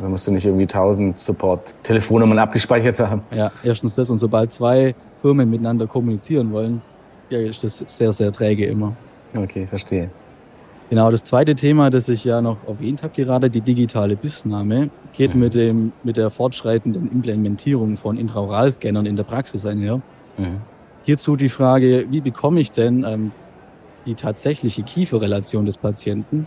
Da 0.00 0.08
musst 0.08 0.26
du 0.26 0.32
nicht 0.32 0.44
irgendwie 0.44 0.66
tausend 0.66 1.18
Support-Telefonnummern 1.18 2.38
abgespeichert 2.38 2.98
haben. 2.98 3.22
Ja, 3.30 3.50
erstens 3.62 3.94
das. 3.94 4.10
Und 4.10 4.18
sobald 4.18 4.52
zwei 4.52 4.94
Firmen 5.18 5.48
miteinander 5.48 5.86
kommunizieren 5.86 6.52
wollen, 6.52 6.82
ja, 7.30 7.38
ist 7.38 7.62
das 7.62 7.78
sehr, 7.86 8.12
sehr 8.12 8.32
träge 8.32 8.66
immer. 8.66 8.94
Okay, 9.34 9.66
verstehe. 9.66 10.10
Genau, 10.90 11.10
das 11.10 11.24
zweite 11.24 11.54
Thema, 11.54 11.90
das 11.90 12.08
ich 12.08 12.24
ja 12.24 12.42
noch 12.42 12.58
erwähnt 12.68 13.02
habe 13.02 13.14
gerade, 13.14 13.48
die 13.50 13.62
digitale 13.62 14.16
Bissnahme, 14.16 14.90
geht 15.12 15.34
mhm. 15.34 15.40
mit, 15.40 15.54
dem, 15.54 15.92
mit 16.02 16.16
der 16.16 16.30
fortschreitenden 16.30 17.10
Implementierung 17.10 17.96
von 17.96 18.18
Intraoralscannern 18.18 19.06
in 19.06 19.16
der 19.16 19.24
Praxis 19.24 19.64
einher. 19.64 20.02
Mhm. 20.36 20.60
Hierzu 21.04 21.36
die 21.36 21.48
Frage, 21.48 22.06
wie 22.10 22.20
bekomme 22.20 22.60
ich 22.60 22.70
denn 22.70 23.04
ähm, 23.04 23.32
die 24.06 24.14
tatsächliche 24.14 24.82
Kieferrelation 24.82 25.64
des 25.64 25.78
Patienten 25.78 26.46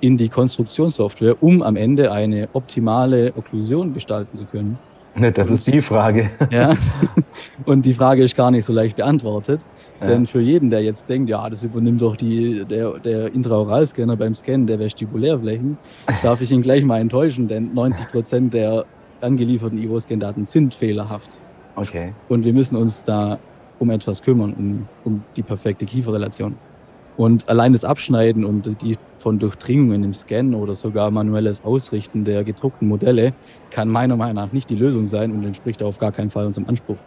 in 0.00 0.16
die 0.16 0.28
Konstruktionssoftware, 0.28 1.42
um 1.42 1.62
am 1.62 1.76
Ende 1.76 2.12
eine 2.12 2.48
optimale 2.52 3.32
Okklusion 3.36 3.94
gestalten 3.94 4.36
zu 4.36 4.44
können? 4.44 4.78
Das 5.18 5.50
ist 5.50 5.66
die 5.66 5.80
Frage. 5.80 6.30
Ja. 6.50 6.74
Und 7.64 7.86
die 7.86 7.94
Frage 7.94 8.22
ist 8.22 8.36
gar 8.36 8.50
nicht 8.50 8.66
so 8.66 8.72
leicht 8.72 8.96
beantwortet. 8.96 9.64
Ja. 10.00 10.08
Denn 10.08 10.26
für 10.26 10.40
jeden, 10.40 10.68
der 10.68 10.82
jetzt 10.82 11.08
denkt, 11.08 11.30
ja, 11.30 11.48
das 11.48 11.62
übernimmt 11.62 12.02
doch 12.02 12.16
die, 12.16 12.66
der, 12.66 12.98
der 12.98 13.32
Intraoralscanner 13.32 14.16
beim 14.16 14.34
Scannen 14.34 14.66
der 14.66 14.78
Vestibulärflächen, 14.78 15.78
darf 16.22 16.42
ich 16.42 16.50
ihn 16.50 16.60
gleich 16.60 16.84
mal 16.84 17.00
enttäuschen, 17.00 17.48
denn 17.48 17.72
90 17.72 18.08
Prozent 18.08 18.54
der 18.54 18.84
angelieferten 19.22 19.78
Ivo-Scan-Daten 19.78 20.44
sind 20.44 20.74
fehlerhaft. 20.74 21.40
Okay. 21.76 22.12
Und 22.28 22.44
wir 22.44 22.52
müssen 22.52 22.76
uns 22.76 23.02
da 23.02 23.38
um 23.78 23.90
etwas 23.90 24.22
kümmern, 24.22 24.52
um, 24.52 24.88
um 25.04 25.24
die 25.36 25.42
perfekte 25.42 25.86
Kieferrelation. 25.86 26.56
Und 27.16 27.48
allein 27.48 27.72
das 27.72 27.84
Abschneiden 27.84 28.44
und 28.44 28.82
die 28.82 28.96
von 29.18 29.38
Durchdringungen 29.38 30.04
im 30.04 30.12
Scan 30.14 30.54
oder 30.54 30.74
sogar 30.74 31.10
manuelles 31.10 31.64
Ausrichten 31.64 32.24
der 32.24 32.44
gedruckten 32.44 32.86
Modelle 32.86 33.32
kann 33.70 33.88
meiner 33.88 34.16
Meinung 34.16 34.34
nach 34.36 34.52
nicht 34.52 34.68
die 34.70 34.76
Lösung 34.76 35.06
sein 35.06 35.32
und 35.32 35.42
entspricht 35.44 35.82
auf 35.82 35.98
gar 35.98 36.12
keinen 36.12 36.30
Fall 36.30 36.46
unserem 36.46 36.68
Anspruch. 36.68 36.98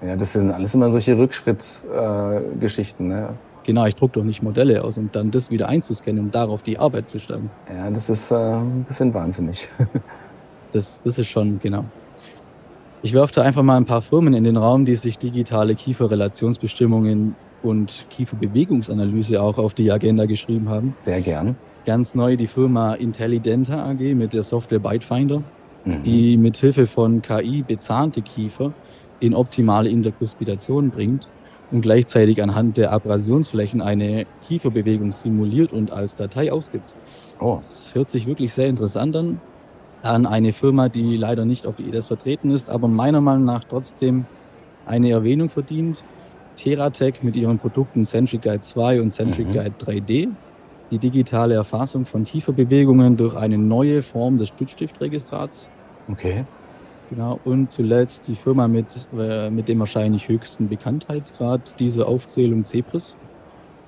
Ja, 0.00 0.16
das 0.16 0.32
sind 0.32 0.50
alles 0.50 0.74
immer 0.74 0.88
solche 0.88 1.16
Rückschrittsgeschichten. 1.18 3.10
Äh, 3.10 3.14
ne? 3.14 3.28
Genau, 3.64 3.86
ich 3.86 3.94
drucke 3.94 4.14
doch 4.14 4.24
nicht 4.24 4.42
Modelle 4.42 4.82
aus, 4.82 4.98
um 4.98 5.10
dann 5.12 5.30
das 5.30 5.50
wieder 5.50 5.68
einzuscannen, 5.68 6.24
um 6.24 6.30
darauf 6.30 6.62
die 6.62 6.78
Arbeit 6.78 7.08
zu 7.08 7.18
stellen. 7.18 7.50
Ja, 7.68 7.90
das 7.90 8.08
ist 8.08 8.30
äh, 8.32 8.34
ein 8.34 8.84
bisschen 8.84 9.14
wahnsinnig. 9.14 9.68
das, 10.72 11.02
das 11.02 11.18
ist 11.18 11.28
schon, 11.28 11.58
genau. 11.60 11.84
Ich 13.02 13.14
werfe 13.14 13.34
da 13.34 13.42
einfach 13.42 13.62
mal 13.62 13.76
ein 13.76 13.84
paar 13.84 14.02
Firmen 14.02 14.34
in 14.34 14.44
den 14.44 14.56
Raum, 14.56 14.84
die 14.84 14.96
sich 14.96 15.18
digitale 15.18 15.74
Kieferrelationsbestimmungen 15.74 17.36
und 17.62 18.06
Kieferbewegungsanalyse 18.10 19.40
auch 19.40 19.58
auf 19.58 19.74
die 19.74 19.90
Agenda 19.90 20.26
geschrieben 20.26 20.68
haben. 20.68 20.92
Sehr 20.98 21.20
gern. 21.20 21.56
Ganz 21.84 22.14
neu 22.14 22.36
die 22.36 22.46
Firma 22.46 22.94
Intelligenta 22.94 23.90
AG 23.90 24.14
mit 24.14 24.32
der 24.32 24.42
Software 24.42 24.78
Bytefinder, 24.78 25.42
mhm. 25.84 26.02
die 26.02 26.36
mit 26.36 26.56
Hilfe 26.56 26.86
von 26.86 27.22
KI 27.22 27.62
bezahnte 27.66 28.22
Kiefer 28.22 28.72
in 29.20 29.34
optimale 29.34 29.88
Interkuspidation 29.88 30.90
bringt 30.90 31.28
und 31.72 31.80
gleichzeitig 31.80 32.42
anhand 32.42 32.76
der 32.76 32.92
Abrasionsflächen 32.92 33.80
eine 33.80 34.26
Kieferbewegung 34.46 35.12
simuliert 35.12 35.72
und 35.72 35.90
als 35.90 36.14
Datei 36.14 36.52
ausgibt. 36.52 36.94
Oh. 37.40 37.56
Das 37.56 37.94
hört 37.94 38.10
sich 38.10 38.26
wirklich 38.26 38.52
sehr 38.52 38.68
interessant 38.68 39.16
an. 39.16 39.40
An 40.02 40.26
eine 40.26 40.52
Firma, 40.52 40.88
die 40.88 41.16
leider 41.16 41.44
nicht 41.44 41.66
auf 41.66 41.76
die 41.76 41.84
EDS 41.84 42.08
vertreten 42.08 42.50
ist, 42.50 42.68
aber 42.68 42.88
meiner 42.88 43.20
Meinung 43.20 43.44
nach 43.44 43.64
trotzdem 43.64 44.26
eine 44.84 45.10
Erwähnung 45.10 45.48
verdient. 45.48 46.04
Teratec 46.56 47.22
mit 47.22 47.36
ihren 47.36 47.58
Produkten 47.58 48.04
Centric 48.04 48.42
Guide 48.42 48.60
2 48.60 49.00
und 49.00 49.10
Centric 49.10 49.48
mhm. 49.48 49.52
Guide 49.52 49.74
3D. 49.78 50.28
Die 50.90 50.98
digitale 50.98 51.54
Erfassung 51.54 52.04
von 52.04 52.24
Kieferbewegungen 52.24 53.16
durch 53.16 53.34
eine 53.34 53.56
neue 53.56 54.02
Form 54.02 54.36
des 54.36 54.48
Stützstiftregistrats. 54.48 55.70
Okay. 56.10 56.44
Genau. 57.10 57.40
Und 57.44 57.70
zuletzt 57.70 58.28
die 58.28 58.34
Firma 58.34 58.68
mit, 58.68 59.08
äh, 59.18 59.50
mit 59.50 59.68
dem 59.68 59.80
wahrscheinlich 59.80 60.28
höchsten 60.28 60.68
Bekanntheitsgrad 60.68 61.78
dieser 61.78 62.08
Aufzählung 62.08 62.64
Cepris. 62.64 63.16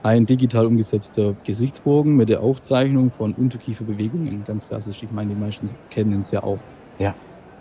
Ein 0.03 0.27
digital 0.27 0.67
umgesetzter 0.67 1.35
Gesichtsbogen 1.45 2.17
mit 2.17 2.29
der 2.29 2.43
Aufzeichnung 2.43 3.11
von 3.11 3.33
Unterkieferbewegungen. 3.33 4.45
Ganz 4.47 4.69
klassisch. 4.69 5.03
Ich 5.03 5.11
meine, 5.11 5.35
die 5.35 5.41
meisten 5.41 5.71
kennen 5.89 6.21
es 6.21 6.31
ja 6.31 6.43
auch. 6.43 6.59
Ja. 6.99 7.15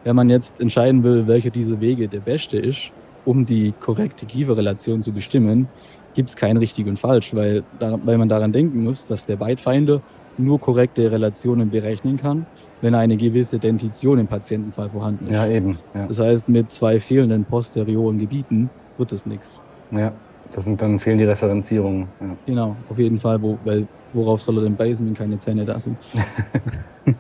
Wenn 0.04 0.18
man 0.18 0.30
jetzt 0.30 0.60
entscheiden 0.60 1.04
will, 1.04 1.28
welcher 1.28 1.50
dieser 1.50 1.80
Wege 1.80 2.10
der 2.10 2.20
beste 2.20 2.58
ist, 2.58 2.92
um 3.26 3.46
die 3.46 3.74
korrekte 3.80 4.26
Kieferrelation 4.26 5.04
zu 5.04 5.12
bestimmen, 5.12 5.68
gibt 6.14 6.30
es 6.30 6.36
kein 6.36 6.58
richtig 6.58 6.88
und 6.88 6.98
falsch, 6.98 7.34
weil, 7.34 7.64
da, 7.80 8.00
weil 8.04 8.18
man 8.18 8.30
daran 8.30 8.52
denken 8.52 8.84
muss, 8.84 9.06
dass 9.06 9.26
der 9.26 9.38
Bytefinder 9.38 10.02
nur 10.38 10.60
korrekte 10.60 11.12
Relationen 11.12 11.70
berechnen 11.70 12.18
kann, 12.18 12.46
wenn 12.82 12.96
eine 12.96 13.18
gewisse 13.18 13.60
Dentition 13.60 14.20
im 14.20 14.28
Patientenfall 14.28 14.90
vorhanden 14.90 15.28
ist. 15.28 15.34
Ja, 15.34 15.48
eben. 15.48 15.78
Ja. 15.94 16.08
Das 16.08 16.20
heißt, 16.20 16.50
mit 16.50 16.72
zwei 16.72 17.00
fehlenden 17.00 17.46
posterioren 17.46 18.20
Gebieten 18.20 18.70
wird 18.98 19.12
es 19.12 19.26
nichts. 19.26 19.62
Ja, 19.92 20.12
das 20.52 20.66
sind 20.66 20.82
dann 20.82 21.00
fehlen 21.00 21.18
die 21.18 21.24
Referenzierungen. 21.26 22.08
Ja. 22.20 22.36
Genau, 22.46 22.76
auf 22.90 22.98
jeden 22.98 23.18
Fall, 23.18 23.42
wo, 23.42 23.58
weil 23.64 23.88
worauf 24.14 24.42
soll 24.42 24.58
er 24.58 24.64
denn 24.64 24.76
beißen, 24.76 25.06
wenn 25.06 25.14
keine 25.14 25.38
Zähne 25.38 25.66
da 25.66 25.80
sind? 25.80 25.98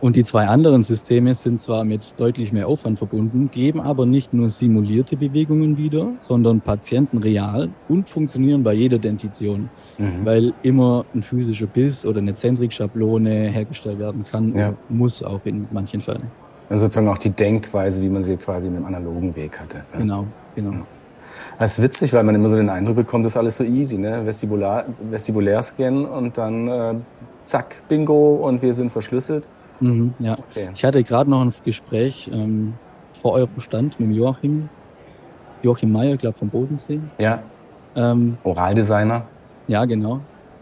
Und 0.00 0.14
die 0.14 0.22
zwei 0.22 0.46
anderen 0.46 0.84
Systeme 0.84 1.34
sind 1.34 1.60
zwar 1.60 1.82
mit 1.82 2.18
deutlich 2.20 2.52
mehr 2.52 2.68
Aufwand 2.68 2.98
verbunden, 2.98 3.50
geben 3.50 3.80
aber 3.80 4.06
nicht 4.06 4.32
nur 4.32 4.48
simulierte 4.48 5.16
Bewegungen 5.16 5.76
wieder, 5.76 6.12
sondern 6.20 6.60
Patienten 6.60 7.18
real 7.18 7.70
und 7.88 8.08
funktionieren 8.08 8.62
bei 8.62 8.74
jeder 8.74 8.98
Dentition, 8.98 9.70
mhm. 9.98 10.24
weil 10.24 10.52
immer 10.62 11.04
ein 11.14 11.22
physischer 11.22 11.66
Biss 11.66 12.06
oder 12.06 12.18
eine 12.18 12.34
Zentrikschablone 12.34 13.48
hergestellt 13.48 13.98
werden 13.98 14.24
kann 14.24 14.56
ja. 14.56 14.68
und 14.68 14.76
muss 14.88 15.22
auch 15.22 15.40
in 15.44 15.66
manchen 15.72 16.00
Fällen. 16.00 16.30
Also 16.68 16.82
sozusagen 16.82 17.08
auch 17.08 17.18
die 17.18 17.30
Denkweise, 17.30 18.02
wie 18.02 18.08
man 18.08 18.22
sie 18.22 18.36
quasi 18.36 18.68
mit 18.68 18.78
dem 18.78 18.86
analogen 18.86 19.34
Weg 19.34 19.58
hatte. 19.58 19.78
Ja. 19.92 19.98
Genau, 19.98 20.26
genau. 20.54 20.72
Ja. 20.72 20.86
Das 21.58 21.78
ist 21.78 21.84
witzig, 21.84 22.12
weil 22.12 22.22
man 22.22 22.34
immer 22.34 22.48
so 22.48 22.56
den 22.56 22.68
Eindruck 22.68 22.96
bekommt, 22.96 23.24
das 23.24 23.32
ist 23.32 23.36
alles 23.36 23.56
so 23.56 23.64
easy, 23.64 23.98
ne? 23.98 24.24
Vestibular, 24.24 24.84
Vestibulär-Scan 25.10 26.04
und 26.04 26.36
dann 26.36 26.68
äh, 26.68 26.94
zack, 27.44 27.82
Bingo 27.88 28.36
und 28.46 28.62
wir 28.62 28.72
sind 28.72 28.90
verschlüsselt. 28.90 29.48
Mhm, 29.80 30.14
ja. 30.18 30.32
Okay. 30.32 30.70
Ich 30.74 30.84
hatte 30.84 31.02
gerade 31.02 31.30
noch 31.30 31.40
ein 31.40 31.52
Gespräch 31.64 32.30
ähm, 32.32 32.74
vor 33.12 33.32
eurem 33.32 33.60
Stand 33.60 33.98
mit 34.00 34.14
Joachim, 34.16 34.68
Joachim 35.62 35.92
Meyer, 35.92 36.14
ich 36.14 36.20
glaube 36.20 36.38
vom 36.38 36.48
Bodensee. 36.48 37.00
Ja. 37.18 37.42
Ähm, 37.96 38.38
Oraldesigner. 38.44 39.26
Ja, 39.66 39.84
genau. 39.84 40.20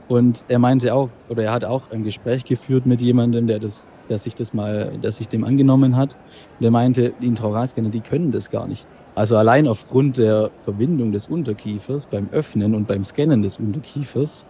Und 0.08 0.44
er 0.48 0.58
meinte 0.58 0.94
auch, 0.94 1.10
oder 1.28 1.44
er 1.44 1.52
hat 1.52 1.64
auch 1.64 1.90
ein 1.90 2.04
Gespräch 2.04 2.44
geführt 2.44 2.86
mit 2.86 3.00
jemandem, 3.00 3.46
der 3.46 3.58
das, 3.58 3.88
der 4.08 4.18
sich 4.18 4.34
das 4.34 4.54
mal, 4.54 4.98
der 5.02 5.10
sich 5.10 5.28
dem 5.28 5.44
angenommen 5.44 5.96
hat. 5.96 6.16
Und 6.58 6.64
er 6.64 6.70
meinte, 6.70 7.12
die 7.20 7.26
Intraoralscanner, 7.26 7.88
die 7.88 8.00
können 8.00 8.30
das 8.30 8.50
gar 8.50 8.66
nicht. 8.68 8.86
Also 9.14 9.36
allein 9.36 9.66
aufgrund 9.66 10.18
der 10.18 10.50
Verbindung 10.54 11.10
des 11.10 11.26
Unterkiefers 11.26 12.06
beim 12.06 12.28
Öffnen 12.30 12.74
und 12.74 12.86
beim 12.86 13.02
Scannen 13.02 13.42
des 13.42 13.58
Unterkiefers 13.58 14.46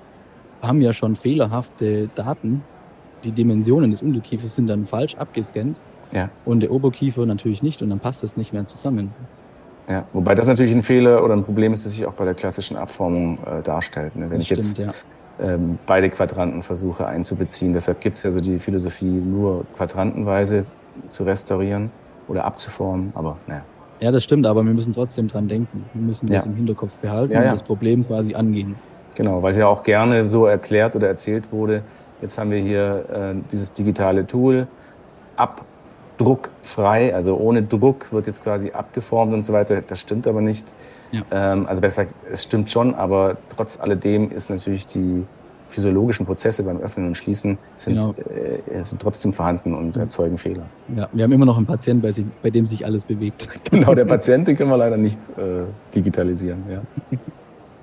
haben 0.60 0.80
ja 0.82 0.92
schon 0.92 1.16
fehlerhafte 1.16 2.08
Daten 2.14 2.62
die 3.26 3.32
Dimensionen 3.32 3.90
des 3.90 4.02
Unterkiefers 4.02 4.54
sind 4.54 4.68
dann 4.68 4.86
falsch 4.86 5.16
abgescannt 5.16 5.80
ja. 6.12 6.30
und 6.44 6.60
der 6.60 6.70
Oberkiefer 6.70 7.26
natürlich 7.26 7.62
nicht 7.62 7.82
und 7.82 7.90
dann 7.90 7.98
passt 7.98 8.22
das 8.22 8.36
nicht 8.36 8.52
mehr 8.52 8.64
zusammen. 8.64 9.12
Ja, 9.88 10.04
wobei 10.12 10.34
das 10.34 10.48
natürlich 10.48 10.74
ein 10.74 10.82
Fehler 10.82 11.22
oder 11.24 11.34
ein 11.34 11.44
Problem 11.44 11.72
ist, 11.72 11.84
das 11.84 11.92
sich 11.92 12.06
auch 12.06 12.14
bei 12.14 12.24
der 12.24 12.34
klassischen 12.34 12.76
Abformung 12.76 13.38
äh, 13.38 13.62
darstellt. 13.62 14.16
Ne? 14.16 14.30
Wenn 14.30 14.38
das 14.38 14.50
ich 14.50 14.66
stimmt, 14.66 14.78
jetzt 14.78 15.04
ja. 15.38 15.54
ähm, 15.54 15.78
beide 15.86 16.08
Quadranten 16.10 16.62
versuche 16.62 17.06
einzubeziehen, 17.06 17.72
deshalb 17.72 18.00
gibt 18.00 18.16
es 18.16 18.24
ja 18.24 18.30
so 18.32 18.40
die 18.40 18.58
Philosophie, 18.58 19.06
nur 19.06 19.64
quadrantenweise 19.72 20.60
zu 21.08 21.24
restaurieren 21.24 21.90
oder 22.26 22.44
abzuformen, 22.44 23.12
aber 23.14 23.36
naja. 23.46 23.62
Ja, 24.00 24.10
das 24.10 24.24
stimmt, 24.24 24.46
aber 24.46 24.62
wir 24.62 24.74
müssen 24.74 24.92
trotzdem 24.92 25.28
dran 25.28 25.48
denken. 25.48 25.84
Wir 25.94 26.02
müssen 26.02 26.26
das 26.26 26.44
ja. 26.44 26.50
im 26.50 26.56
Hinterkopf 26.56 26.92
behalten 26.96 27.32
ja, 27.32 27.40
und 27.40 27.46
das 27.46 27.62
Problem 27.62 28.06
quasi 28.06 28.34
angehen. 28.34 28.74
Genau, 29.14 29.42
weil 29.42 29.52
es 29.52 29.56
ja 29.56 29.66
auch 29.66 29.82
gerne 29.82 30.26
so 30.26 30.44
erklärt 30.44 30.94
oder 30.94 31.08
erzählt 31.08 31.50
wurde, 31.50 31.82
Jetzt 32.22 32.38
haben 32.38 32.50
wir 32.50 32.58
hier 32.58 33.04
äh, 33.12 33.34
dieses 33.50 33.72
digitale 33.72 34.26
Tool, 34.26 34.66
abdruckfrei, 35.36 37.14
also 37.14 37.36
ohne 37.36 37.62
Druck 37.62 38.12
wird 38.12 38.26
jetzt 38.26 38.42
quasi 38.42 38.70
abgeformt 38.70 39.34
und 39.34 39.44
so 39.44 39.52
weiter. 39.52 39.82
Das 39.82 40.00
stimmt 40.00 40.26
aber 40.26 40.40
nicht. 40.40 40.72
Ja. 41.12 41.22
Ähm, 41.30 41.66
also 41.66 41.82
besser 41.82 42.04
gesagt, 42.04 42.20
es 42.32 42.42
stimmt 42.42 42.70
schon, 42.70 42.94
aber 42.94 43.36
trotz 43.54 43.78
alledem 43.78 44.30
ist 44.30 44.50
natürlich 44.50 44.86
die 44.86 45.24
physiologischen 45.68 46.26
Prozesse 46.26 46.62
beim 46.62 46.78
Öffnen 46.78 47.08
und 47.08 47.16
Schließen 47.16 47.58
sind, 47.74 47.98
genau. 47.98 48.14
äh, 48.14 48.82
sind 48.82 49.02
trotzdem 49.02 49.32
vorhanden 49.32 49.74
und 49.74 49.96
erzeugen 49.96 50.38
Fehler. 50.38 50.66
Ja, 50.94 51.08
wir 51.12 51.24
haben 51.24 51.32
immer 51.32 51.46
noch 51.46 51.56
einen 51.56 51.66
Patienten, 51.66 52.02
bei, 52.02 52.12
sich, 52.12 52.24
bei 52.42 52.50
dem 52.50 52.66
sich 52.66 52.84
alles 52.84 53.04
bewegt. 53.04 53.48
genau, 53.70 53.94
der 53.94 54.04
Patient, 54.04 54.46
den 54.46 54.56
können 54.56 54.70
wir 54.70 54.76
leider 54.76 54.96
nicht 54.96 55.20
äh, 55.30 55.64
digitalisieren. 55.94 56.64
Ja. 56.70 56.82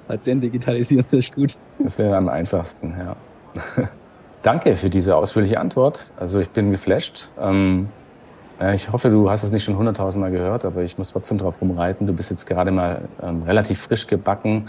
Patient 0.08 0.44
digitalisieren, 0.44 1.06
das 1.10 1.20
ist 1.20 1.36
gut. 1.36 1.58
Das 1.80 1.98
wäre 1.98 2.16
am 2.16 2.30
einfachsten, 2.30 2.94
ja. 2.98 3.16
Danke 4.44 4.76
für 4.76 4.90
diese 4.90 5.16
ausführliche 5.16 5.60
Antwort. 5.60 6.14
Also 6.20 6.40
ich 6.40 6.50
bin 6.50 6.70
geflasht. 6.70 7.30
Ähm, 7.40 7.88
ich 8.74 8.92
hoffe, 8.92 9.10
du 9.10 9.30
hast 9.30 9.44
es 9.44 9.52
nicht 9.52 9.64
schon 9.64 9.78
hunderttausendmal 9.78 10.32
gehört, 10.32 10.66
aber 10.66 10.84
ich 10.84 10.98
muss 10.98 11.12
trotzdem 11.12 11.38
drauf 11.38 11.62
rumreiten. 11.62 12.08
Du 12.08 12.14
bist 12.14 12.30
jetzt 12.30 12.46
gerade 12.46 12.70
mal 12.72 13.08
ähm, 13.22 13.44
relativ 13.44 13.82
frisch 13.82 14.06
gebacken 14.06 14.66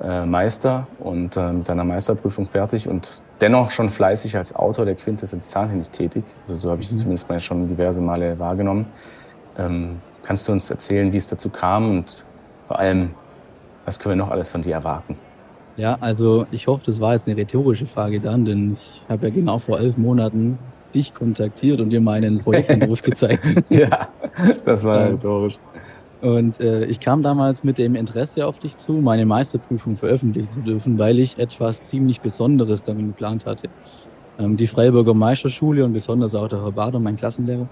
äh, 0.00 0.24
Meister 0.24 0.86
und 0.98 1.36
äh, 1.36 1.52
mit 1.52 1.68
deiner 1.68 1.84
Meisterprüfung 1.84 2.46
fertig 2.46 2.88
und 2.88 3.22
dennoch 3.40 3.70
schon 3.70 3.90
fleißig 3.90 4.36
als 4.36 4.56
Autor 4.56 4.86
der 4.86 4.94
Quintessenz 4.94 5.48
Zahnhändich 5.48 5.90
tätig. 5.90 6.24
Also 6.42 6.56
so 6.56 6.70
habe 6.70 6.80
ich 6.80 6.90
mhm. 6.90 6.96
zumindest 6.96 7.28
mal 7.28 7.38
schon 7.38 7.68
diverse 7.68 8.00
Male 8.00 8.38
wahrgenommen. 8.38 8.86
Ähm, 9.58 9.98
kannst 10.22 10.48
du 10.48 10.52
uns 10.52 10.70
erzählen, 10.70 11.12
wie 11.12 11.18
es 11.18 11.26
dazu 11.26 11.50
kam 11.50 11.90
und 11.90 12.26
vor 12.64 12.78
allem, 12.78 13.10
was 13.84 14.00
können 14.00 14.18
wir 14.18 14.24
noch 14.24 14.30
alles 14.30 14.50
von 14.50 14.62
dir 14.62 14.72
erwarten? 14.72 15.18
Ja, 15.76 15.96
also 16.00 16.46
ich 16.50 16.66
hoffe, 16.66 16.82
das 16.86 17.00
war 17.00 17.14
jetzt 17.14 17.26
eine 17.26 17.36
rhetorische 17.36 17.86
Frage 17.86 18.20
dann, 18.20 18.44
denn 18.44 18.74
ich 18.74 19.02
habe 19.08 19.28
ja 19.28 19.34
genau 19.34 19.58
vor 19.58 19.78
elf 19.80 19.96
Monaten 19.96 20.58
dich 20.94 21.14
kontaktiert 21.14 21.80
und 21.80 21.90
dir 21.90 22.00
meinen 22.00 22.40
Projektentwurf 22.40 23.02
gezeigt. 23.02 23.54
ja, 23.70 24.08
das 24.64 24.84
war 24.84 25.10
rhetorisch. 25.10 25.58
Und 26.20 26.60
äh, 26.60 26.84
ich 26.84 27.00
kam 27.00 27.22
damals 27.22 27.64
mit 27.64 27.78
dem 27.78 27.96
Interesse 27.96 28.46
auf 28.46 28.60
dich 28.60 28.76
zu, 28.76 28.92
meine 28.92 29.26
Meisterprüfung 29.26 29.96
veröffentlichen 29.96 30.50
zu 30.50 30.60
dürfen, 30.60 30.98
weil 30.98 31.18
ich 31.18 31.38
etwas 31.38 31.82
ziemlich 31.82 32.20
Besonderes 32.20 32.84
damit 32.84 33.06
geplant 33.06 33.44
hatte. 33.44 33.68
Ähm, 34.38 34.56
die 34.56 34.68
Freiburger 34.68 35.14
Meisterschule 35.14 35.84
und 35.84 35.92
besonders 35.92 36.36
auch 36.36 36.46
der 36.46 36.62
Herr 36.62 36.70
Bader, 36.70 37.00
mein 37.00 37.16
Klassenlehrer, 37.16 37.68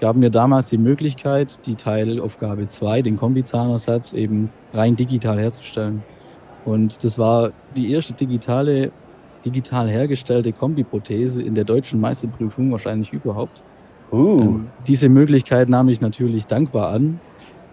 gaben 0.00 0.20
mir 0.20 0.30
damals 0.30 0.70
die 0.70 0.78
Möglichkeit, 0.78 1.66
die 1.66 1.74
Teilaufgabe 1.74 2.68
2, 2.68 3.02
den 3.02 3.16
Kombizahnersatz, 3.16 4.14
eben 4.14 4.50
rein 4.72 4.96
digital 4.96 5.38
herzustellen. 5.38 6.02
Und 6.64 7.02
das 7.04 7.18
war 7.18 7.52
die 7.76 7.92
erste 7.92 8.12
digitale, 8.12 8.92
digital 9.44 9.88
hergestellte 9.88 10.52
Kombiprothese 10.52 11.42
in 11.42 11.54
der 11.54 11.64
deutschen 11.64 12.00
Meisterprüfung 12.00 12.70
wahrscheinlich 12.70 13.12
überhaupt. 13.12 13.62
Uh. 14.12 14.40
Ähm, 14.40 14.66
diese 14.86 15.08
Möglichkeit 15.08 15.68
nahm 15.68 15.88
ich 15.88 16.00
natürlich 16.00 16.46
dankbar 16.46 16.90
an. 16.90 17.20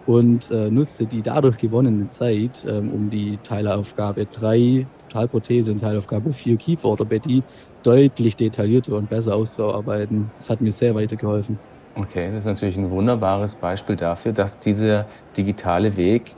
und 0.06 0.50
äh, 0.50 0.70
nutzte 0.70 1.04
die 1.04 1.20
dadurch 1.20 1.58
gewonnene 1.58 2.08
Zeit, 2.08 2.64
ähm, 2.66 2.90
um 2.90 3.10
die 3.10 3.38
Teilaufgabe 3.42 4.24
3 4.24 4.86
Talprothese 5.10 5.72
und 5.72 5.80
Teilaufgabe 5.80 6.32
4 6.32 6.56
Kieferorthopädie 6.56 7.42
deutlich 7.82 8.36
detaillierter 8.36 8.96
und 8.96 9.10
besser 9.10 9.34
auszuarbeiten. 9.36 10.30
Das 10.38 10.48
hat 10.48 10.62
mir 10.62 10.72
sehr 10.72 10.94
weitergeholfen. 10.94 11.58
Okay, 11.94 12.28
das 12.28 12.36
ist 12.36 12.46
natürlich 12.46 12.76
ein 12.76 12.90
wunderbares 12.90 13.54
Beispiel 13.56 13.96
dafür, 13.96 14.32
dass 14.32 14.58
dieser 14.58 15.06
digitale 15.36 15.96
Weg, 15.96 16.34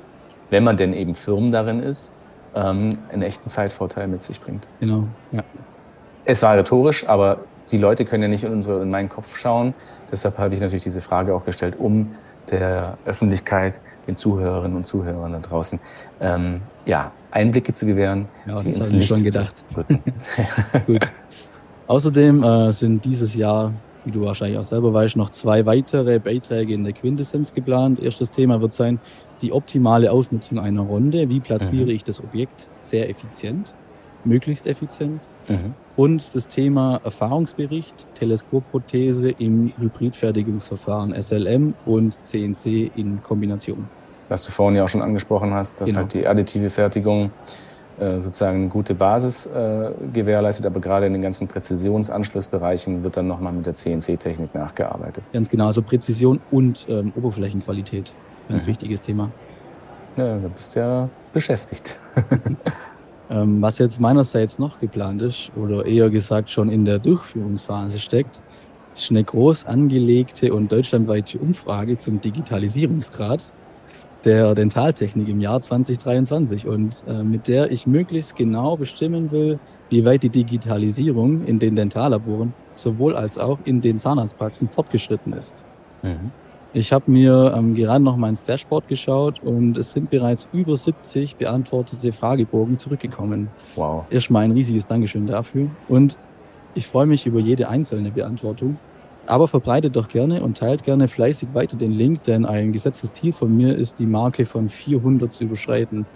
wenn 0.49 0.65
man 0.65 0.77
denn 0.77 0.93
eben 0.93 1.15
firm 1.15 1.53
darin 1.53 1.81
ist, 1.81 2.17
ähm, 2.55 2.99
einen 3.13 3.23
echten 3.23 3.49
Zeitvorteil 3.49 4.09
mit 4.09 4.23
sich 4.23 4.41
bringt. 4.41 4.69
Genau, 4.81 5.05
ja. 5.33 5.43
Es 6.25 6.43
war 6.43 6.57
rhetorisch, 6.57 7.09
aber 7.09 7.39
die 7.71 7.79
Leute 7.79 8.05
können 8.05 8.23
ja 8.25 8.29
nicht 8.29 8.45
in, 8.45 8.53
unsere, 8.53 8.83
in 8.83 8.91
meinen 8.91 9.09
Kopf 9.09 9.37
schauen. 9.37 9.75
Deshalb 10.11 10.39
habe 10.39 10.55
ich 10.55 10.61
natürlich 10.61 10.83
diese 10.83 11.01
Frage 11.01 11.35
auch 11.35 11.45
gestellt, 11.45 11.77
um 11.79 12.11
der 12.51 12.99
Öffentlichkeit, 13.05 13.81
den 14.07 14.17
Zuhörerinnen 14.17 14.77
und 14.77 14.85
Zuhörern 14.85 15.33
da 15.33 15.39
draußen, 15.39 15.79
ähm, 16.21 16.63
ja, 16.85 17.13
Einblicke 17.31 17.73
zu 17.73 17.87
gewähren, 17.87 18.29
ja, 18.47 18.57
sie 18.57 18.71
ins 18.71 18.93
Licht 18.93 19.09
schon 19.09 19.25
gedacht. 19.25 19.65
Gut. 20.87 21.13
Außerdem 21.87 22.43
äh, 22.43 22.73
sind 22.73 23.05
dieses 23.05 23.35
Jahr, 23.35 23.73
wie 24.05 24.11
du 24.11 24.23
wahrscheinlich 24.23 24.59
auch 24.59 24.65
selber 24.65 24.93
weißt, 24.93 25.17
noch 25.17 25.31
zwei 25.31 25.67
weitere 25.67 26.19
Beiträge 26.19 26.75
in 26.75 26.85
der 26.85 26.93
Quintessenz 26.93 27.53
geplant. 27.53 28.01
Erstes 28.01 28.31
Thema 28.31 28.61
wird 28.61 28.73
sein, 28.73 29.01
die 29.43 29.53
optimale 29.53 30.11
Ausnutzung 30.11 30.59
einer 30.59 30.83
Runde. 30.83 31.29
Wie 31.29 31.41
platziere 31.41 31.85
mhm. 31.85 31.91
ich 31.91 32.05
das 32.05 32.21
Objekt 32.21 32.69
sehr 32.81 33.09
effizient, 33.11 33.75
möglichst 34.25 34.67
effizient? 34.67 35.29
Mhm. 35.49 35.75
Und 35.97 36.35
das 36.35 36.49
Thema 36.49 37.01
Erfahrungsbericht, 37.05 38.09
Teleskopprothese 38.15 39.31
im 39.33 39.73
Hybridfertigungsverfahren 39.79 41.21
SLM 41.21 41.75
und 41.85 42.25
CNC 42.25 42.93
in 42.97 43.23
Kombination. 43.23 43.89
Was 44.29 44.45
du 44.45 44.53
vorhin 44.53 44.77
ja 44.77 44.85
auch 44.85 44.89
schon 44.89 45.03
angesprochen 45.03 45.53
hast, 45.53 45.81
dass 45.81 45.91
genau. 45.91 46.03
halt 46.03 46.15
die 46.15 46.27
additive 46.27 46.71
Fertigung 46.71 47.33
sozusagen 48.21 48.59
eine 48.59 48.69
gute 48.69 48.95
Basis 48.95 49.47
äh, 49.47 49.91
gewährleistet, 50.13 50.67
aber 50.67 50.81
gerade 50.81 51.07
in 51.07 51.13
den 51.13 51.23
ganzen 51.23 51.49
Präzisionsanschlussbereichen 51.49 53.05
wird 53.05 53.17
dann 53.17 53.27
nochmal 53.27 53.53
mit 53.53 53.67
der 53.67 53.75
CNC-Technik 53.75 54.55
nachgearbeitet. 54.55 55.25
Ganz 55.33 55.49
genau, 55.49 55.67
also 55.67 55.83
Präzision 55.83 56.41
und 56.51 56.87
ähm, 56.89 57.13
Oberflächenqualität, 57.17 58.15
ganz 58.49 58.65
mhm. 58.65 58.71
wichtiges 58.71 59.03
Thema. 59.03 59.31
Ja, 60.17 60.39
du 60.39 60.49
bist 60.49 60.75
ja 60.75 61.09
beschäftigt. 61.33 61.97
Ähm, 63.31 63.63
was 63.63 63.79
jetzt 63.79 64.01
meinerseits 64.01 64.59
noch 64.59 64.81
geplant 64.81 65.23
ist, 65.23 65.53
oder 65.55 65.87
eher 65.87 66.11
gesagt 66.11 66.51
schon 66.51 66.69
in 66.69 66.85
der 66.85 66.99
Durchführungsphase 66.99 68.01
steckt, 68.01 68.43
ist 68.93 69.11
eine 69.11 69.23
groß 69.23 69.67
angelegte 69.67 70.53
und 70.53 70.73
deutschlandweite 70.73 71.39
Umfrage 71.39 71.97
zum 71.97 72.21
Digitalisierungsgrad 72.21 73.53
der 74.25 74.55
Dentaltechnik 74.55 75.29
im 75.29 75.41
Jahr 75.41 75.61
2023 75.61 76.67
und 76.67 77.05
äh, 77.07 77.23
mit 77.23 77.49
der 77.49 77.71
ich 77.71 77.87
möglichst 77.87 78.37
genau 78.37 78.77
bestimmen 78.77 79.31
will, 79.31 79.59
wie 79.89 80.05
weit 80.05 80.23
die 80.23 80.31
Digitalisierung 80.31 81.45
in 81.45 81.59
den 81.59 81.77
Dentallaboren 81.77 82.55
sowohl 82.75 83.17
als 83.17 83.39
auch 83.39 83.59
in 83.65 83.81
den 83.81 83.99
Zahnarztpraxen 83.99 84.69
fortgeschritten 84.69 85.33
ist. 85.33 85.65
Mhm. 86.03 86.31
Ich 86.73 86.93
habe 86.93 87.11
mir 87.11 87.53
ähm, 87.57 87.75
gerade 87.75 88.03
noch 88.03 88.17
mal 88.17 88.29
ins 88.29 88.45
Dashboard 88.45 88.87
geschaut 88.87 89.43
und 89.43 89.77
es 89.77 89.91
sind 89.93 90.09
bereits 90.09 90.47
über 90.53 90.77
70 90.77 91.37
beantwortete 91.37 92.13
Fragebogen 92.13 92.79
zurückgekommen. 92.79 93.49
Wow. 93.75 94.05
Erstmal 94.09 94.45
ein 94.45 94.53
riesiges 94.53 94.87
Dankeschön 94.87 95.27
dafür. 95.27 95.69
Und 95.89 96.17
ich 96.75 96.87
freue 96.87 97.07
mich 97.07 97.27
über 97.27 97.41
jede 97.41 97.69
einzelne 97.69 98.13
Beantwortung. 98.13 98.79
Aber 99.27 99.49
verbreitet 99.49 99.97
doch 99.97 100.09
gerne 100.09 100.43
und 100.43 100.59
teilt 100.59 100.83
gerne 100.83 101.09
fleißig 101.09 101.51
weiter 101.53 101.77
den 101.77 101.93
Link, 101.93 102.25
denn 102.25 102.45
ein 102.45 102.73
gesetztes 102.73 103.13
Ziel 103.13 103.33
von 103.33 103.57
mir 103.57 103.77
ist, 103.77 103.99
die 103.99 104.07
Marke 104.07 104.47
von 104.47 104.69
400 104.69 105.33
zu 105.33 105.45
überschreiten, 105.45 106.07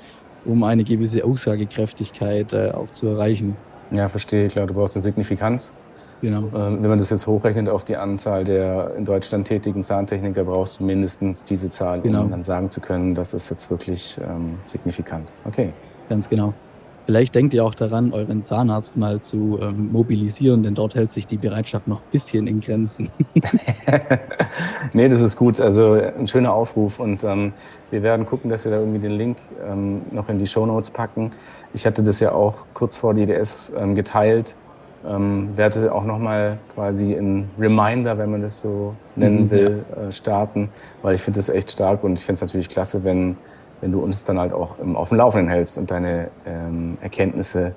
um 0.44 0.62
eine 0.64 0.84
gewisse 0.84 1.24
Aussagekräftigkeit 1.24 2.52
äh, 2.52 2.72
auch 2.72 2.90
zu 2.90 3.08
erreichen. 3.08 3.56
Ja, 3.90 4.08
verstehe. 4.08 4.46
Ich 4.46 4.54
glaube, 4.54 4.68
du 4.68 4.74
brauchst 4.74 4.96
eine 4.96 5.02
Signifikanz. 5.02 5.74
Genau. 6.20 6.48
Ähm, 6.54 6.82
wenn 6.82 6.88
man 6.88 6.98
das 6.98 7.10
jetzt 7.10 7.26
hochrechnet 7.26 7.68
auf 7.68 7.84
die 7.84 7.96
Anzahl 7.96 8.44
der 8.44 8.94
in 8.96 9.04
Deutschland 9.04 9.46
tätigen 9.46 9.84
Zahntechniker, 9.84 10.44
brauchst 10.44 10.80
du 10.80 10.84
mindestens 10.84 11.44
diese 11.44 11.68
Zahl, 11.68 12.00
genau. 12.00 12.22
um 12.22 12.30
dann 12.30 12.42
sagen 12.42 12.70
zu 12.70 12.80
können, 12.80 13.14
das 13.14 13.34
ist 13.34 13.50
jetzt 13.50 13.70
wirklich 13.70 14.18
ähm, 14.26 14.58
signifikant. 14.66 15.32
Okay. 15.44 15.72
Ganz 16.08 16.28
genau. 16.28 16.54
Vielleicht 17.06 17.34
denkt 17.34 17.52
ihr 17.54 17.64
auch 17.64 17.74
daran, 17.74 18.12
euren 18.12 18.42
Zahnarzt 18.44 18.96
mal 18.96 19.20
zu 19.20 19.58
ähm, 19.60 19.92
mobilisieren, 19.92 20.62
denn 20.62 20.74
dort 20.74 20.94
hält 20.94 21.12
sich 21.12 21.26
die 21.26 21.36
Bereitschaft 21.36 21.86
noch 21.86 22.00
ein 22.00 22.10
bisschen 22.10 22.46
in 22.46 22.60
Grenzen. 22.60 23.10
nee, 24.92 25.08
das 25.08 25.20
ist 25.20 25.36
gut. 25.36 25.60
Also 25.60 25.92
ein 25.92 26.26
schöner 26.26 26.52
Aufruf. 26.52 27.00
Und 27.00 27.24
ähm, 27.24 27.52
wir 27.90 28.02
werden 28.02 28.24
gucken, 28.26 28.50
dass 28.50 28.64
wir 28.64 28.72
da 28.72 28.78
irgendwie 28.78 29.00
den 29.00 29.12
Link 29.12 29.38
ähm, 29.66 30.02
noch 30.12 30.28
in 30.28 30.38
die 30.38 30.46
Show 30.46 30.64
Notes 30.66 30.90
packen. 30.90 31.32
Ich 31.74 31.84
hatte 31.86 32.02
das 32.02 32.20
ja 32.20 32.32
auch 32.32 32.66
kurz 32.72 32.96
vor 32.96 33.14
DDS 33.14 33.72
ähm, 33.76 33.94
geteilt 33.94 34.56
ähm, 35.06 35.56
werde 35.56 35.92
auch 35.92 36.04
nochmal 36.04 36.58
quasi 36.74 37.14
ein 37.14 37.50
Reminder, 37.58 38.16
wenn 38.18 38.30
man 38.30 38.42
das 38.42 38.60
so 38.60 38.94
nennen 39.16 39.44
mhm, 39.44 39.50
will, 39.50 39.84
ja. 39.90 40.02
äh, 40.04 40.12
starten, 40.12 40.70
weil 41.02 41.14
ich 41.14 41.20
finde 41.20 41.38
das 41.38 41.48
echt 41.48 41.70
stark 41.70 42.02
und 42.04 42.18
ich 42.18 42.24
finde 42.24 42.36
es 42.36 42.40
natürlich 42.40 42.68
klasse, 42.68 43.04
wenn, 43.04 43.36
wenn 43.84 43.92
du 43.92 44.00
uns 44.00 44.24
dann 44.24 44.38
halt 44.38 44.54
auch 44.54 44.78
im, 44.78 44.96
auf 44.96 45.10
dem 45.10 45.18
Laufenden 45.18 45.50
hältst 45.50 45.76
und 45.76 45.90
deine 45.90 46.30
ähm, 46.46 46.96
Erkenntnisse 47.02 47.74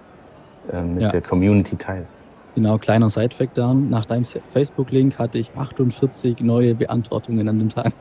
äh, 0.72 0.82
mit 0.82 1.02
ja. 1.02 1.10
der 1.10 1.22
Community 1.22 1.76
teilst. 1.76 2.24
Genau, 2.56 2.78
kleiner 2.78 3.10
Sidefact 3.10 3.58
da. 3.58 3.74
Nach 3.74 4.06
deinem 4.06 4.24
Facebook-Link 4.24 5.20
hatte 5.20 5.38
ich 5.38 5.52
48 5.54 6.40
neue 6.40 6.76
Beantwortungen 6.76 7.50
an 7.50 7.60
dem 7.60 7.68
Tag. 7.68 7.92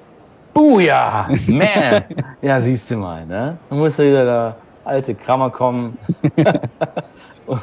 Oh 0.55 0.79
ja, 0.79 1.29
man. 1.49 2.05
ja, 2.43 2.61
siehst 2.61 2.89
du 2.93 2.97
mal, 2.99 3.27
ne? 3.27 3.59
Dann 3.69 3.79
musst 3.81 3.99
du 3.99 4.05
wieder 4.05 4.25
da 4.25 4.57
alte 4.85 5.17
Krammer 5.17 5.51
kommen. 5.51 5.99
ich, 6.37 6.45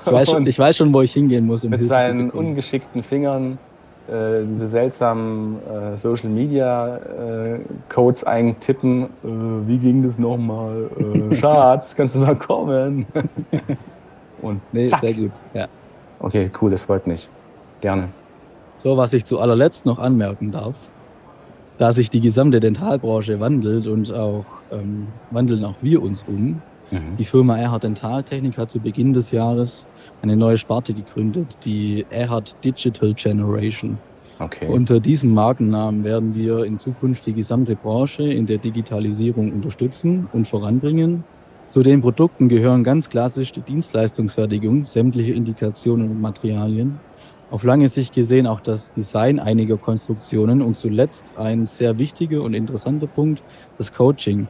weiß 0.06 0.30
schon, 0.30 0.46
ich 0.46 0.60
weiß 0.60 0.76
schon, 0.76 0.94
wo 0.94 1.02
ich 1.02 1.14
hingehen 1.14 1.46
muss. 1.46 1.64
Um 1.64 1.70
mit 1.70 1.80
Hilfe 1.80 1.88
seinen 1.88 2.30
ungeschickten 2.32 3.02
Fingern 3.02 3.60
äh, 4.08 4.46
diese 4.46 4.68
seltsamen 4.68 5.58
äh, 5.66 5.98
Social 5.98 6.30
Media 6.30 6.98
äh, 6.98 7.60
Codes 7.90 8.24
eintippen. 8.24 9.04
Äh, 9.04 9.08
wie 9.68 9.78
ging 9.78 10.04
das 10.04 10.20
nochmal? 10.20 10.90
Äh, 10.98 11.36
Schatz, 11.40 11.96
kannst 11.96 12.16
du 12.18 12.22
mal 12.22 12.36
kommen? 12.36 13.06
Und 14.42 14.62
nee, 14.74 14.86
zack. 14.86 15.00
sehr 15.02 15.14
gut. 15.14 15.32
Ja. 15.54 15.68
Okay, 16.20 16.52
cool, 16.62 16.72
das 16.72 16.82
freut 16.82 17.08
mich. 17.08 17.30
Gerne. 17.80 18.10
So, 18.78 18.98
was 18.98 19.14
ich 19.14 19.24
zu 19.24 19.40
allerletzt 19.40 19.86
noch 19.86 20.00
anmerken 20.00 20.52
darf, 20.52 20.76
da 21.78 21.94
sich 21.94 22.10
die 22.10 22.20
gesamte 22.20 22.60
Dentalbranche 22.60 23.40
wandelt 23.40 23.88
und 23.88 24.14
auch 24.14 24.46
ähm, 24.72 25.08
wandeln 25.32 25.64
auch 25.64 25.76
wir 25.82 26.02
uns 26.02 26.24
um, 26.28 26.62
Mhm. 26.94 27.18
Die 27.18 27.24
Firma 27.24 27.58
Erhard 27.58 27.84
Dentaltechnik 27.84 28.58
hat 28.58 28.72
zu 28.72 28.80
Beginn 28.80 29.14
des 29.14 29.32
Jahres 29.32 29.88
eine 30.22 30.36
neue 30.36 30.58
Sparte 30.58 30.94
gegründet, 30.94 31.58
die 31.66 32.06
Erhard 32.10 32.64
Digital 32.64 33.14
Generation. 33.14 33.98
Okay. 34.40 34.68
Unter 34.68 35.00
diesem 35.00 35.34
Markennamen 35.34 36.04
werden 36.04 36.36
wir 36.36 36.66
in 36.66 36.78
Zukunft 36.78 37.26
die 37.26 37.34
gesamte 37.34 37.76
Branche 37.76 38.24
in 38.24 38.46
der 38.46 38.58
Digitalisierung 38.58 39.52
unterstützen 39.52 40.28
und 40.34 40.48
voranbringen. 40.48 41.24
Zu 41.70 41.82
den 41.82 42.02
Produkten 42.02 42.50
gehören 42.50 42.84
ganz 42.84 43.10
klassisch 43.10 43.52
die 43.52 43.62
Dienstleistungsfertigung, 43.62 44.86
sämtliche 44.86 45.34
Indikationen 45.34 46.10
und 46.10 46.22
Materialien. 46.22 47.00
Auf 47.52 47.64
lange 47.64 47.88
Sicht 47.88 48.16
gesehen 48.16 48.48
auch 48.48 48.62
das 48.62 48.92
Design 48.92 49.40
einiger 49.40 49.78
Konstruktionen 49.78 50.62
und 50.62 50.76
zuletzt 50.76 51.38
ein 51.38 51.66
sehr 51.68 52.00
wichtiger 52.00 52.42
und 52.42 52.56
interessanter 52.56 53.06
Punkt, 53.06 53.44
das 53.78 53.94
Coaching. 53.94 54.48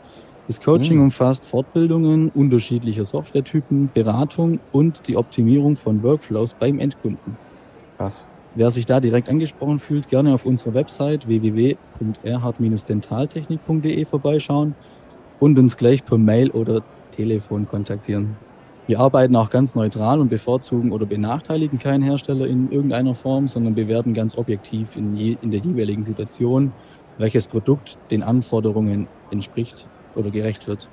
Das 0.47 0.59
Coaching 0.59 0.97
mhm. 0.97 1.03
umfasst 1.03 1.45
Fortbildungen 1.45 2.29
unterschiedlicher 2.29 3.05
Softwaretypen, 3.05 3.91
Beratung 3.93 4.59
und 4.73 5.07
die 5.07 5.15
Optimierung 5.15 5.77
von 5.77 6.03
Workflows 6.03 6.55
beim 6.55 6.79
Endkunden. 6.79 7.37
Was? 7.97 8.29
Wer 8.55 8.69
sich 8.69 8.85
da 8.85 8.99
direkt 8.99 9.29
angesprochen 9.29 9.79
fühlt, 9.79 10.09
gerne 10.09 10.33
auf 10.33 10.45
unserer 10.45 10.73
Website 10.73 11.25
www.erhard-dentaltechnik.de 11.27 14.05
vorbeischauen 14.05 14.75
und 15.39 15.57
uns 15.57 15.77
gleich 15.77 16.03
per 16.03 16.17
Mail 16.17 16.51
oder 16.51 16.83
Telefon 17.11 17.65
kontaktieren. 17.65 18.35
Wir 18.85 18.99
arbeiten 18.99 19.37
auch 19.37 19.49
ganz 19.49 19.75
neutral 19.75 20.19
und 20.19 20.27
bevorzugen 20.27 20.91
oder 20.91 21.05
benachteiligen 21.05 21.79
keinen 21.79 22.03
Hersteller 22.03 22.47
in 22.47 22.69
irgendeiner 22.69 23.15
Form, 23.15 23.47
sondern 23.47 23.75
bewerten 23.75 24.13
ganz 24.13 24.37
objektiv 24.37 24.97
in, 24.97 25.15
je, 25.15 25.37
in 25.41 25.51
der 25.51 25.61
jeweiligen 25.61 26.03
Situation, 26.03 26.73
welches 27.17 27.47
Produkt 27.47 27.97
den 28.11 28.23
Anforderungen 28.23 29.07
entspricht 29.31 29.87
oder 30.15 30.31
gerecht 30.31 30.67
wird. 30.67 30.89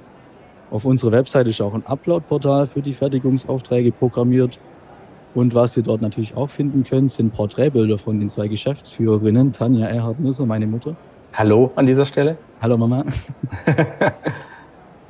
Auf 0.71 0.85
unserer 0.85 1.13
Website 1.13 1.49
ist 1.49 1.61
auch 1.61 1.75
ein 1.75 1.85
Upload-Portal 1.85 2.67
für 2.67 2.81
die 2.81 2.93
Fertigungsaufträge 2.93 3.91
programmiert. 3.91 4.61
Und 5.35 5.55
was 5.55 5.77
ihr 5.77 5.83
dort 5.83 6.01
natürlich 6.01 6.37
auch 6.37 6.49
finden 6.49 6.85
könnt, 6.85 7.11
sind 7.11 7.33
Porträtbilder 7.33 7.99
von 7.99 8.19
den 8.21 8.29
zwei 8.29 8.49
Geschäftsführerinnen, 8.49 9.53
Tanja 9.53 9.87
Erhard-Nusser, 9.87 10.47
meine 10.47 10.67
Mutter. 10.67 10.97
Hallo 11.33 11.73
an 11.77 11.87
dieser 11.87 12.05
Stelle. 12.05 12.37
Hallo 12.61 12.77
Mama. 12.77 13.05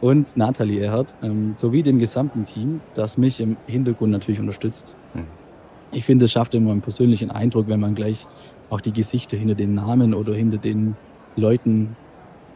und 0.00 0.36
Nathalie 0.36 0.80
Erhard, 0.80 1.14
ähm, 1.22 1.52
sowie 1.54 1.82
dem 1.82 1.98
gesamten 1.98 2.44
Team, 2.44 2.80
das 2.94 3.18
mich 3.18 3.40
im 3.40 3.56
Hintergrund 3.66 4.12
natürlich 4.12 4.40
unterstützt. 4.40 4.96
Hm. 5.14 5.24
Ich 5.92 6.04
finde, 6.04 6.26
es 6.26 6.32
schafft 6.32 6.54
immer 6.54 6.72
einen 6.72 6.82
persönlichen 6.82 7.30
Eindruck, 7.30 7.68
wenn 7.68 7.80
man 7.80 7.94
gleich 7.94 8.26
auch 8.68 8.80
die 8.80 8.92
Gesichter 8.92 9.36
hinter 9.36 9.54
den 9.54 9.74
Namen 9.74 10.14
oder 10.14 10.34
hinter 10.34 10.58
den 10.58 10.96
Leuten 11.36 11.96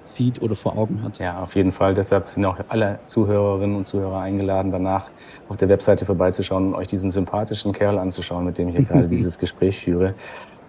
sieht 0.07 0.43
oder 0.43 0.55
vor 0.55 0.77
Augen 0.77 1.03
hat. 1.03 1.19
Ja, 1.19 1.41
auf 1.41 1.57
jeden 1.57 1.73
Fall. 1.73 1.95
Deshalb 1.95 2.29
sind 2.29 2.45
auch 2.45 2.59
alle 2.69 2.99
Zuhörerinnen 3.07 3.77
und 3.77 3.87
Zuhörer 3.87 4.21
eingeladen, 4.21 4.71
danach 4.71 5.11
auf 5.49 5.57
der 5.57 5.69
Webseite 5.69 6.05
vorbeizuschauen 6.05 6.69
und 6.69 6.75
euch 6.75 6.87
diesen 6.87 7.11
sympathischen 7.11 7.73
Kerl 7.73 7.99
anzuschauen, 7.99 8.45
mit 8.45 8.59
dem 8.59 8.69
ich 8.69 8.77
hier 8.77 8.85
gerade 8.85 9.09
dieses 9.09 9.39
Gespräch 9.39 9.79
führe. 9.81 10.15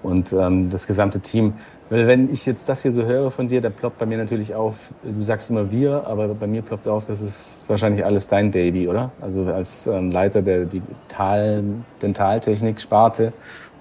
Und 0.04 0.34
ähm, 0.34 0.70
das 0.70 0.86
gesamte 0.86 1.20
Team. 1.20 1.54
Weil 1.90 2.06
wenn 2.06 2.32
ich 2.32 2.46
jetzt 2.46 2.70
das 2.70 2.84
hier 2.84 2.92
so 2.92 3.06
höre 3.06 3.32
von 3.32 3.48
dir, 3.48 3.60
da 3.60 3.72
ploppt 3.72 3.98
bei 3.98 4.06
mir 4.06 4.20
natürlich 4.20 4.54
auf, 4.54 4.94
du 5.04 5.22
sagst 5.24 5.50
immer 5.50 5.72
wir, 5.72 6.06
aber 6.06 6.28
bei 6.28 6.46
mir 6.46 6.62
ploppt 6.62 6.88
auf, 6.88 7.06
das 7.06 7.22
ist 7.22 7.68
wahrscheinlich 7.68 8.06
alles 8.06 8.28
dein 8.28 8.52
Baby, 8.52 8.88
oder? 8.88 9.12
Also 9.20 9.46
als 9.46 9.88
ähm, 9.88 10.12
Leiter 10.12 10.44
der 10.44 10.66
Digital 10.66 11.64
Dentaltechnik-Sparte. 12.04 13.34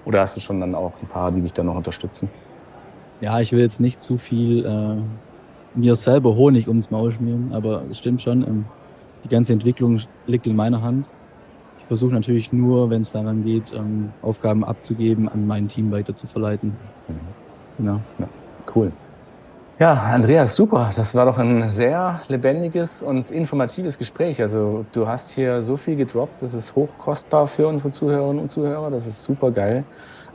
Oder 0.05 0.21
hast 0.21 0.35
du 0.35 0.39
schon 0.39 0.59
dann 0.59 0.73
auch 0.73 0.93
ein 1.01 1.07
paar, 1.07 1.31
die 1.31 1.41
dich 1.41 1.53
da 1.53 1.63
noch 1.63 1.75
unterstützen? 1.75 2.29
Ja, 3.21 3.39
ich 3.39 3.51
will 3.51 3.59
jetzt 3.59 3.79
nicht 3.79 4.01
zu 4.01 4.17
viel 4.17 4.65
äh, 4.65 4.97
mir 5.75 5.95
selber 5.95 6.35
Honig 6.35 6.67
ums 6.67 6.91
Maul 6.91 7.11
schmieren, 7.11 7.51
aber 7.53 7.83
es 7.89 7.97
stimmt 7.97 8.21
schon, 8.21 8.41
ähm, 8.43 8.65
die 9.23 9.29
ganze 9.29 9.53
Entwicklung 9.53 9.99
liegt 10.27 10.47
in 10.47 10.55
meiner 10.55 10.81
Hand. 10.81 11.09
Ich 11.79 11.85
versuche 11.85 12.13
natürlich 12.13 12.53
nur, 12.53 12.89
wenn 12.89 13.01
es 13.01 13.11
daran 13.11 13.43
geht, 13.43 13.73
ähm, 13.73 14.11
Aufgaben 14.21 14.63
abzugeben, 14.63 15.27
an 15.27 15.47
mein 15.47 15.67
Team 15.67 15.91
weiter 15.91 16.15
zu 16.15 16.27
verleiten. 16.27 16.75
Mhm. 17.07 17.15
Genau. 17.77 18.01
Ja, 18.19 18.27
cool. 18.75 18.91
Ja, 19.77 19.93
Andreas, 19.93 20.55
super. 20.55 20.89
Das 20.95 21.15
war 21.15 21.25
doch 21.25 21.37
ein 21.37 21.69
sehr 21.69 22.21
lebendiges 22.29 23.03
und 23.03 23.29
informatives 23.31 23.97
Gespräch. 23.97 24.41
Also 24.41 24.85
du 24.93 25.07
hast 25.07 25.31
hier 25.31 25.61
so 25.61 25.75
viel 25.75 25.97
gedroppt, 25.97 26.41
das 26.41 26.53
ist 26.53 26.75
hochkostbar 26.75 27.47
für 27.47 27.67
unsere 27.67 27.89
Zuhörerinnen 27.89 28.41
und 28.41 28.49
Zuhörer. 28.49 28.89
Das 28.89 29.05
ist 29.05 29.23
super 29.23 29.51
geil. 29.51 29.83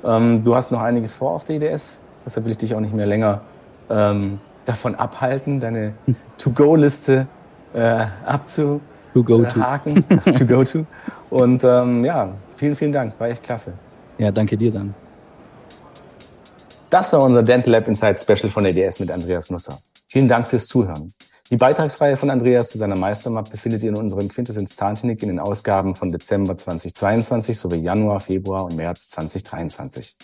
Ähm, 0.05 0.44
du 0.44 0.55
hast 0.55 0.72
noch 0.72 0.83
einiges 0.83 1.14
vor 1.14 1.31
auf 1.31 1.44
der 1.44 1.57
IDS, 1.57 2.03
deshalb 2.24 2.44
will 2.44 2.53
ich 2.53 2.59
dich 2.59 2.74
auch 2.74 2.81
nicht 2.81 2.94
mehr 2.94 3.07
länger 3.07 3.42
ähm, 3.88 4.40
davon 4.64 4.94
abhalten, 4.94 5.61
deine 5.61 5.94
To-Go-Liste 6.38 7.27
äh, 7.73 8.07
abzuhaken. 8.25 8.81
To 9.14 9.23
go 9.23 9.44
to. 9.44 10.33
to 10.33 10.46
go 10.46 10.64
to. 10.64 10.87
Und 11.31 11.64
ähm, 11.64 12.05
ja, 12.05 12.35
vielen, 12.55 12.75
vielen 12.75 12.92
Dank. 12.92 13.18
War 13.18 13.29
echt 13.29 13.42
klasse. 13.42 13.73
Ja, 14.18 14.31
danke 14.31 14.57
dir 14.57 14.70
dann. 14.70 14.94
Das 16.90 17.12
war 17.12 17.23
unser 17.23 17.42
Dental 17.42 17.70
Lab 17.70 17.88
Insight 17.88 18.18
Special 18.18 18.51
von 18.51 18.64
der 18.64 18.77
EDS 18.77 19.01
mit 19.01 19.11
Andreas 19.11 19.49
Nusser. 19.51 19.79
Vielen 20.09 20.29
Dank 20.29 20.46
fürs 20.46 20.66
Zuhören. 20.66 21.12
Die 21.51 21.57
Beitragsreihe 21.57 22.16
von 22.16 22.31
Andreas 22.31 22.70
zu 22.70 22.79
seiner 22.79 22.96
Meistermap 22.96 23.51
befindet 23.51 23.83
ihr 23.83 23.90
in 23.90 23.96
unserem 23.96 24.29
Quintessenz 24.29 24.77
Zahntechnik 24.77 25.23
in 25.23 25.29
den 25.29 25.40
Ausgaben 25.40 25.94
von 25.96 26.12
Dezember 26.12 26.57
2022 26.57 27.59
sowie 27.59 27.79
Januar, 27.79 28.20
Februar 28.20 28.64
und 28.64 28.77
März 28.77 29.09
2023. 29.11 30.16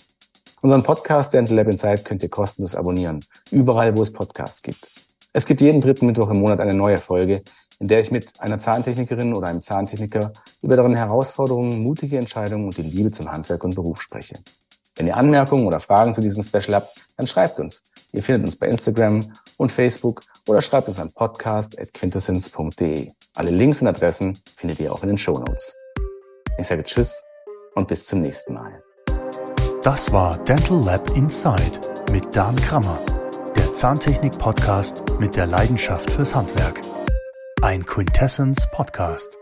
Unseren 0.66 0.82
Podcast 0.82 1.32
Dental 1.32 1.54
Lab 1.54 1.68
Insight 1.68 2.04
könnt 2.04 2.24
ihr 2.24 2.28
kostenlos 2.28 2.74
abonnieren, 2.74 3.24
überall 3.52 3.96
wo 3.96 4.02
es 4.02 4.12
Podcasts 4.12 4.62
gibt. 4.62 4.90
Es 5.32 5.46
gibt 5.46 5.60
jeden 5.60 5.80
dritten 5.80 6.06
Mittwoch 6.06 6.28
im 6.30 6.40
Monat 6.40 6.58
eine 6.58 6.74
neue 6.74 6.96
Folge, 6.96 7.42
in 7.78 7.86
der 7.86 8.00
ich 8.00 8.10
mit 8.10 8.32
einer 8.40 8.58
Zahntechnikerin 8.58 9.32
oder 9.32 9.46
einem 9.46 9.62
Zahntechniker 9.62 10.32
über 10.62 10.74
deren 10.74 10.96
Herausforderungen, 10.96 11.84
mutige 11.84 12.18
Entscheidungen 12.18 12.64
und 12.64 12.76
die 12.76 12.82
Liebe 12.82 13.12
zum 13.12 13.30
Handwerk 13.30 13.62
und 13.62 13.76
Beruf 13.76 14.02
spreche. 14.02 14.40
Wenn 14.96 15.06
ihr 15.06 15.16
Anmerkungen 15.16 15.68
oder 15.68 15.78
Fragen 15.78 16.12
zu 16.12 16.20
diesem 16.20 16.42
Special 16.42 16.74
habt, 16.74 16.92
dann 17.16 17.28
schreibt 17.28 17.60
uns. 17.60 17.84
Ihr 18.12 18.24
findet 18.24 18.44
uns 18.44 18.56
bei 18.56 18.66
Instagram 18.66 19.20
und 19.58 19.70
Facebook 19.70 20.22
oder 20.48 20.62
schreibt 20.62 20.88
uns 20.88 20.98
an 20.98 21.12
podcast.quintessence.de. 21.12 23.12
Alle 23.36 23.50
Links 23.52 23.82
und 23.82 23.86
Adressen 23.86 24.36
findet 24.56 24.80
ihr 24.80 24.92
auch 24.92 25.04
in 25.04 25.10
den 25.10 25.18
Show 25.18 25.38
Notes. 25.38 25.76
Ich 26.58 26.66
sage 26.66 26.82
Tschüss 26.82 27.22
und 27.76 27.86
bis 27.86 28.06
zum 28.06 28.20
nächsten 28.20 28.54
Mal. 28.54 28.82
Das 29.86 30.12
war 30.12 30.36
Dental 30.38 30.82
Lab 30.82 31.16
Inside 31.16 31.78
mit 32.10 32.34
Dan 32.34 32.56
Krammer, 32.56 32.98
der 33.54 33.72
Zahntechnik-Podcast 33.72 35.04
mit 35.20 35.36
der 35.36 35.46
Leidenschaft 35.46 36.10
fürs 36.10 36.34
Handwerk. 36.34 36.80
Ein 37.62 37.86
Quintessence 37.86 38.68
Podcast. 38.72 39.38